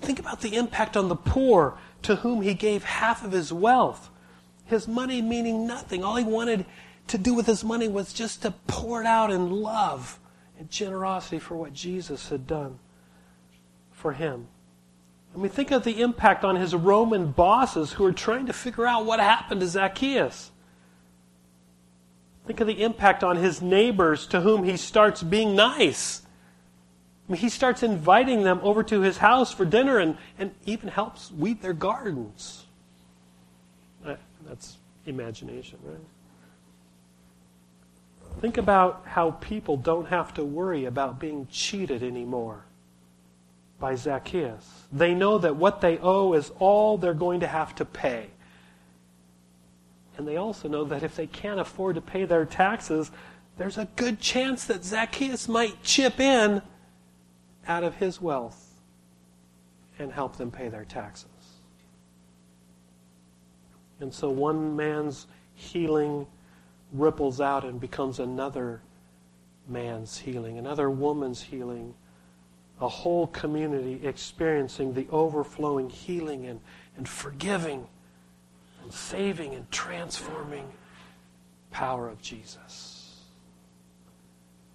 Think 0.00 0.18
about 0.18 0.42
the 0.42 0.54
impact 0.54 0.96
on 0.96 1.08
the 1.08 1.16
poor 1.16 1.76
to 2.02 2.16
whom 2.16 2.42
he 2.42 2.54
gave 2.54 2.84
half 2.84 3.24
of 3.24 3.32
his 3.32 3.52
wealth. 3.52 4.10
His 4.66 4.88
money 4.88 5.20
meaning 5.20 5.66
nothing. 5.66 6.02
All 6.04 6.16
he 6.16 6.24
wanted 6.24 6.66
to 7.08 7.18
do 7.18 7.34
with 7.34 7.46
his 7.46 7.64
money 7.64 7.88
was 7.88 8.12
just 8.12 8.42
to 8.42 8.52
pour 8.66 9.00
it 9.00 9.06
out 9.06 9.30
in 9.30 9.50
love 9.50 10.18
and 10.58 10.70
generosity 10.70 11.38
for 11.38 11.56
what 11.56 11.72
Jesus 11.72 12.28
had 12.28 12.46
done 12.46 12.78
for 13.92 14.12
him. 14.12 14.48
I 15.34 15.38
mean, 15.38 15.50
think 15.50 15.70
of 15.70 15.82
the 15.82 16.00
impact 16.00 16.44
on 16.44 16.56
his 16.56 16.74
Roman 16.74 17.32
bosses 17.32 17.92
who 17.92 18.04
are 18.04 18.12
trying 18.12 18.46
to 18.46 18.52
figure 18.52 18.86
out 18.86 19.04
what 19.04 19.18
happened 19.18 19.60
to 19.60 19.66
Zacchaeus. 19.66 20.52
Think 22.46 22.60
of 22.60 22.66
the 22.66 22.82
impact 22.82 23.24
on 23.24 23.36
his 23.36 23.60
neighbors 23.60 24.26
to 24.28 24.42
whom 24.42 24.64
he 24.64 24.76
starts 24.76 25.22
being 25.22 25.56
nice. 25.56 26.22
I 27.26 27.32
mean, 27.32 27.40
he 27.40 27.48
starts 27.48 27.82
inviting 27.82 28.42
them 28.44 28.60
over 28.62 28.82
to 28.84 29.00
his 29.00 29.18
house 29.18 29.52
for 29.52 29.64
dinner 29.64 29.98
and, 29.98 30.18
and 30.38 30.54
even 30.66 30.90
helps 30.90 31.32
weed 31.32 31.62
their 31.62 31.72
gardens. 31.72 32.63
That's 34.46 34.78
imagination, 35.06 35.78
right? 35.82 35.98
Think 38.40 38.58
about 38.58 39.02
how 39.06 39.32
people 39.32 39.76
don't 39.76 40.06
have 40.06 40.34
to 40.34 40.44
worry 40.44 40.84
about 40.84 41.18
being 41.18 41.46
cheated 41.50 42.02
anymore 42.02 42.64
by 43.78 43.94
Zacchaeus. 43.94 44.84
They 44.92 45.14
know 45.14 45.38
that 45.38 45.56
what 45.56 45.80
they 45.80 45.98
owe 45.98 46.32
is 46.32 46.52
all 46.58 46.98
they're 46.98 47.14
going 47.14 47.40
to 47.40 47.46
have 47.46 47.74
to 47.76 47.84
pay. 47.84 48.28
And 50.16 50.28
they 50.28 50.36
also 50.36 50.68
know 50.68 50.84
that 50.84 51.02
if 51.02 51.16
they 51.16 51.26
can't 51.26 51.60
afford 51.60 51.96
to 51.96 52.00
pay 52.00 52.24
their 52.24 52.44
taxes, 52.44 53.10
there's 53.56 53.78
a 53.78 53.88
good 53.96 54.20
chance 54.20 54.64
that 54.64 54.84
Zacchaeus 54.84 55.48
might 55.48 55.82
chip 55.82 56.20
in 56.20 56.62
out 57.66 57.84
of 57.84 57.96
his 57.96 58.20
wealth 58.20 58.80
and 59.98 60.12
help 60.12 60.36
them 60.36 60.50
pay 60.50 60.68
their 60.68 60.84
taxes. 60.84 61.33
And 64.00 64.12
so 64.12 64.30
one 64.30 64.76
man's 64.76 65.26
healing 65.54 66.26
ripples 66.92 67.40
out 67.40 67.64
and 67.64 67.80
becomes 67.80 68.18
another 68.18 68.82
man's 69.68 70.18
healing, 70.18 70.58
another 70.58 70.90
woman's 70.90 71.40
healing, 71.40 71.94
a 72.80 72.88
whole 72.88 73.26
community 73.28 74.00
experiencing 74.06 74.94
the 74.94 75.06
overflowing 75.10 75.88
healing 75.88 76.46
and, 76.46 76.60
and 76.96 77.08
forgiving 77.08 77.86
and 78.82 78.92
saving 78.92 79.54
and 79.54 79.70
transforming 79.70 80.70
power 81.70 82.08
of 82.08 82.20
Jesus. 82.20 83.22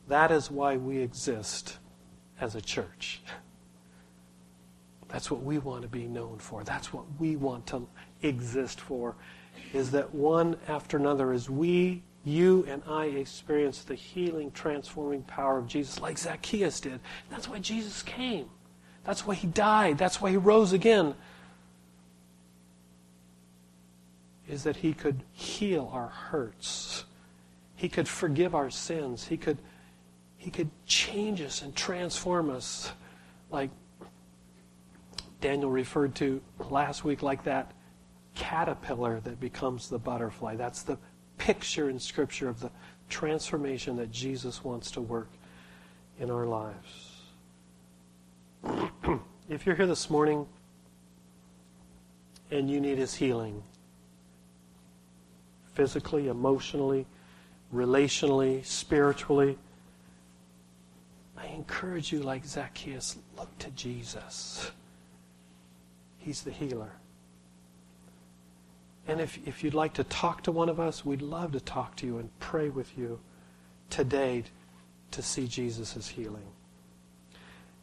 That 0.08 0.32
is 0.32 0.50
why 0.50 0.78
we 0.78 0.98
exist 0.98 1.78
as 2.42 2.56
a 2.56 2.62
church. 2.62 3.22
That's 5.08 5.30
what 5.30 5.44
we 5.44 5.58
want 5.60 5.84
to 5.84 5.88
be 5.88 6.08
known 6.08 6.40
for. 6.40 6.64
That's 6.64 6.94
what 6.94 7.06
we 7.20 7.36
want 7.36 7.68
to 7.68 7.88
exist 8.22 8.82
for. 8.82 9.16
Is 9.74 9.92
that 9.92 10.14
one 10.14 10.58
after 10.68 10.98
another, 10.98 11.32
as 11.32 11.50
we, 11.50 12.04
you, 12.24 12.66
and 12.68 12.82
I 12.88 13.06
experience 13.06 13.84
the 13.84 13.96
healing, 13.96 14.52
transforming 14.52 15.24
power 15.24 15.58
of 15.58 15.68
Jesus, 15.68 16.00
like 16.00 16.18
Zacchaeus 16.18 16.80
did. 16.80 17.00
That's 17.30 17.48
why 17.48 17.60
Jesus 17.60 18.02
came. 18.02 18.50
That's 19.06 19.26
why 19.26 19.36
he 19.36 19.48
died. 19.48 19.98
That's 19.98 20.22
why 20.22 20.32
he 20.32 20.38
rose 20.38 20.74
again. 20.74 21.16
Is 24.48 24.64
that 24.64 24.78
he 24.78 24.94
could 24.94 25.24
heal 25.32 25.90
our 25.94 26.08
hurts. 26.08 27.06
He 27.76 27.88
could 27.88 28.08
forgive 28.08 28.56
our 28.56 28.70
sins. 28.70 29.28
He 29.28 29.38
could 29.38 29.58
he 30.38 30.50
could 30.50 30.70
change 30.86 31.42
us 31.42 31.62
and 31.62 31.76
transform 31.76 32.50
us 32.50 32.94
like 33.52 33.70
Daniel 35.42 35.70
referred 35.70 36.16
to 36.16 36.42
last 36.70 37.04
week, 37.04 37.22
like 37.22 37.44
that 37.44 37.74
caterpillar 38.40 39.20
that 39.20 39.40
becomes 39.40 39.90
the 39.90 40.00
butterfly. 40.00 40.56
That's 40.56 40.82
the 40.82 40.98
picture 41.38 41.90
in 41.90 42.00
Scripture 42.00 42.48
of 42.48 42.62
the 42.62 42.72
transformation 43.10 43.98
that 43.98 44.12
Jesus 44.12 44.64
wants 44.64 44.90
to 44.92 45.02
work 45.02 45.28
in 46.20 46.32
our 46.32 46.46
lives. 46.46 47.18
if 49.50 49.66
you're 49.66 49.76
here 49.76 49.86
this 49.86 50.10
morning 50.10 50.48
and 52.50 52.70
you 52.70 52.80
need 52.80 52.98
His 52.98 53.14
healing, 53.14 53.62
physically, 55.74 56.30
emotionally, 56.30 57.06
relationally, 57.74 58.66
spiritually, 58.66 59.58
I 61.38 61.48
encourage 61.48 62.14
you, 62.14 62.22
like 62.22 62.46
Zacchaeus, 62.46 63.18
look 63.38 63.58
to 63.60 63.70
Jesus. 63.72 64.72
He's 66.18 66.42
the 66.42 66.52
healer. 66.52 66.94
And 69.10 69.20
if, 69.20 69.40
if 69.48 69.64
you'd 69.64 69.74
like 69.74 69.94
to 69.94 70.04
talk 70.04 70.44
to 70.44 70.52
one 70.52 70.70
of 70.70 70.80
us, 70.80 71.04
we'd 71.04 71.24
love 71.24 71.54
to 71.54 71.60
talk 71.60 71.96
to 71.98 72.06
you 72.06 72.20
and 72.20 72.30
pray 72.40 72.70
with 72.70 72.96
you 72.96 73.20
today 73.90 74.44
to 75.10 75.24
see 75.24 75.48
Jesus' 75.48 76.08
healing. 76.08 76.46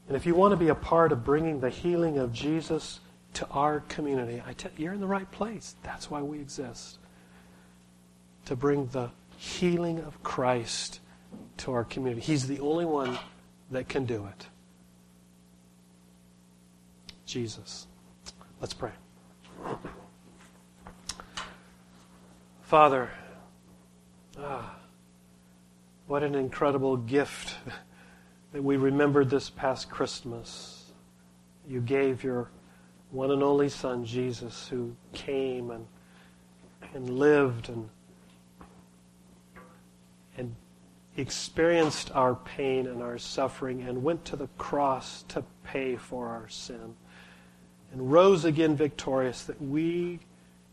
And 0.06 0.16
if 0.16 0.24
you 0.24 0.36
want 0.36 0.52
to 0.52 0.56
be 0.56 0.68
a 0.68 0.74
part 0.74 1.10
of 1.10 1.24
bringing 1.24 1.58
the 1.58 1.68
healing 1.68 2.18
of 2.18 2.32
Jesus 2.32 3.00
to 3.34 3.46
our 3.48 3.80
community, 3.80 4.40
I 4.46 4.52
tell 4.52 4.70
you're 4.76 4.92
in 4.92 5.00
the 5.00 5.06
right 5.06 5.28
place. 5.32 5.74
That's 5.82 6.08
why 6.08 6.22
we 6.22 6.38
exist. 6.38 6.98
To 8.44 8.54
bring 8.54 8.86
the 8.86 9.10
healing 9.36 9.98
of 9.98 10.22
Christ 10.22 11.00
to 11.56 11.72
our 11.72 11.82
community. 11.82 12.20
He's 12.20 12.46
the 12.46 12.60
only 12.60 12.84
one 12.84 13.18
that 13.72 13.88
can 13.88 14.04
do 14.04 14.26
it. 14.26 14.46
Jesus. 17.26 17.88
Let's 18.60 18.74
pray. 18.74 18.92
Father, 22.66 23.08
ah, 24.40 24.74
what 26.08 26.24
an 26.24 26.34
incredible 26.34 26.96
gift 26.96 27.54
that 28.52 28.60
we 28.60 28.76
remembered 28.76 29.30
this 29.30 29.48
past 29.50 29.88
Christmas. 29.88 30.90
You 31.68 31.80
gave 31.80 32.24
your 32.24 32.50
one 33.12 33.30
and 33.30 33.40
only 33.44 33.68
Son, 33.68 34.04
Jesus, 34.04 34.66
who 34.66 34.96
came 35.12 35.70
and, 35.70 35.86
and 36.92 37.08
lived 37.08 37.68
and, 37.68 37.88
and 40.36 40.52
experienced 41.16 42.10
our 42.16 42.34
pain 42.34 42.88
and 42.88 43.00
our 43.00 43.16
suffering 43.16 43.82
and 43.82 44.02
went 44.02 44.24
to 44.24 44.34
the 44.34 44.48
cross 44.58 45.22
to 45.28 45.44
pay 45.62 45.94
for 45.94 46.26
our 46.26 46.48
sin 46.48 46.96
and 47.92 48.10
rose 48.10 48.44
again 48.44 48.74
victorious 48.74 49.44
that 49.44 49.62
we 49.62 50.18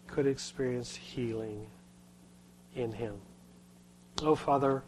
could 0.07 0.25
experience 0.25 0.95
healing 0.95 1.67
in 2.75 2.91
him. 2.91 3.15
Oh, 4.21 4.35
Father, 4.35 4.83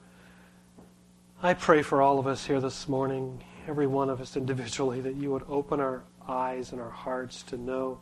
I 1.41 1.53
pray 1.53 1.81
for 1.81 2.01
all 2.01 2.19
of 2.19 2.27
us 2.27 2.45
here 2.45 2.61
this 2.61 2.88
morning, 2.88 3.43
every 3.67 3.88
one 3.88 4.09
of 4.09 4.21
us 4.21 4.38
individually, 4.38 5.01
that 5.01 5.15
you 5.15 5.31
would 5.31 5.43
open 5.47 5.79
our 5.79 6.03
eyes 6.27 6.71
and 6.71 6.81
our 6.81 6.89
hearts 6.89 7.43
to 7.43 7.57
know 7.57 7.99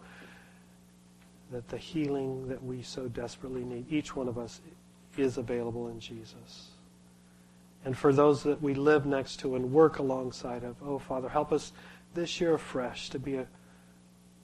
that 1.51 1.67
the 1.69 1.77
healing 1.77 2.47
that 2.47 2.63
we 2.63 2.81
so 2.81 3.07
desperately 3.07 3.63
need, 3.63 3.91
each 3.91 4.15
one 4.15 4.27
of 4.27 4.37
us, 4.37 4.61
is 5.17 5.37
available 5.37 5.89
in 5.89 5.99
Jesus. 5.99 6.69
And 7.85 7.97
for 7.97 8.13
those 8.13 8.43
that 8.43 8.61
we 8.61 8.73
live 8.73 9.05
next 9.05 9.37
to 9.41 9.55
and 9.55 9.71
work 9.71 9.99
alongside 9.99 10.63
of, 10.63 10.75
oh, 10.83 10.99
Father, 10.99 11.29
help 11.29 11.51
us 11.51 11.73
this 12.13 12.39
year 12.39 12.53
afresh 12.53 13.09
to 13.09 13.19
be 13.19 13.35
a, 13.35 13.47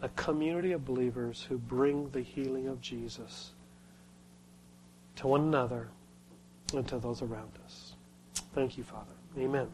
a 0.01 0.09
community 0.09 0.71
of 0.71 0.85
believers 0.85 1.45
who 1.47 1.57
bring 1.57 2.09
the 2.09 2.21
healing 2.21 2.67
of 2.67 2.81
Jesus 2.81 3.51
to 5.19 5.27
one 5.27 5.41
another 5.41 5.89
and 6.73 6.87
to 6.87 6.97
those 6.97 7.21
around 7.21 7.51
us. 7.65 7.95
Thank 8.55 8.77
you, 8.77 8.83
Father. 8.85 9.13
Amen. 9.37 9.67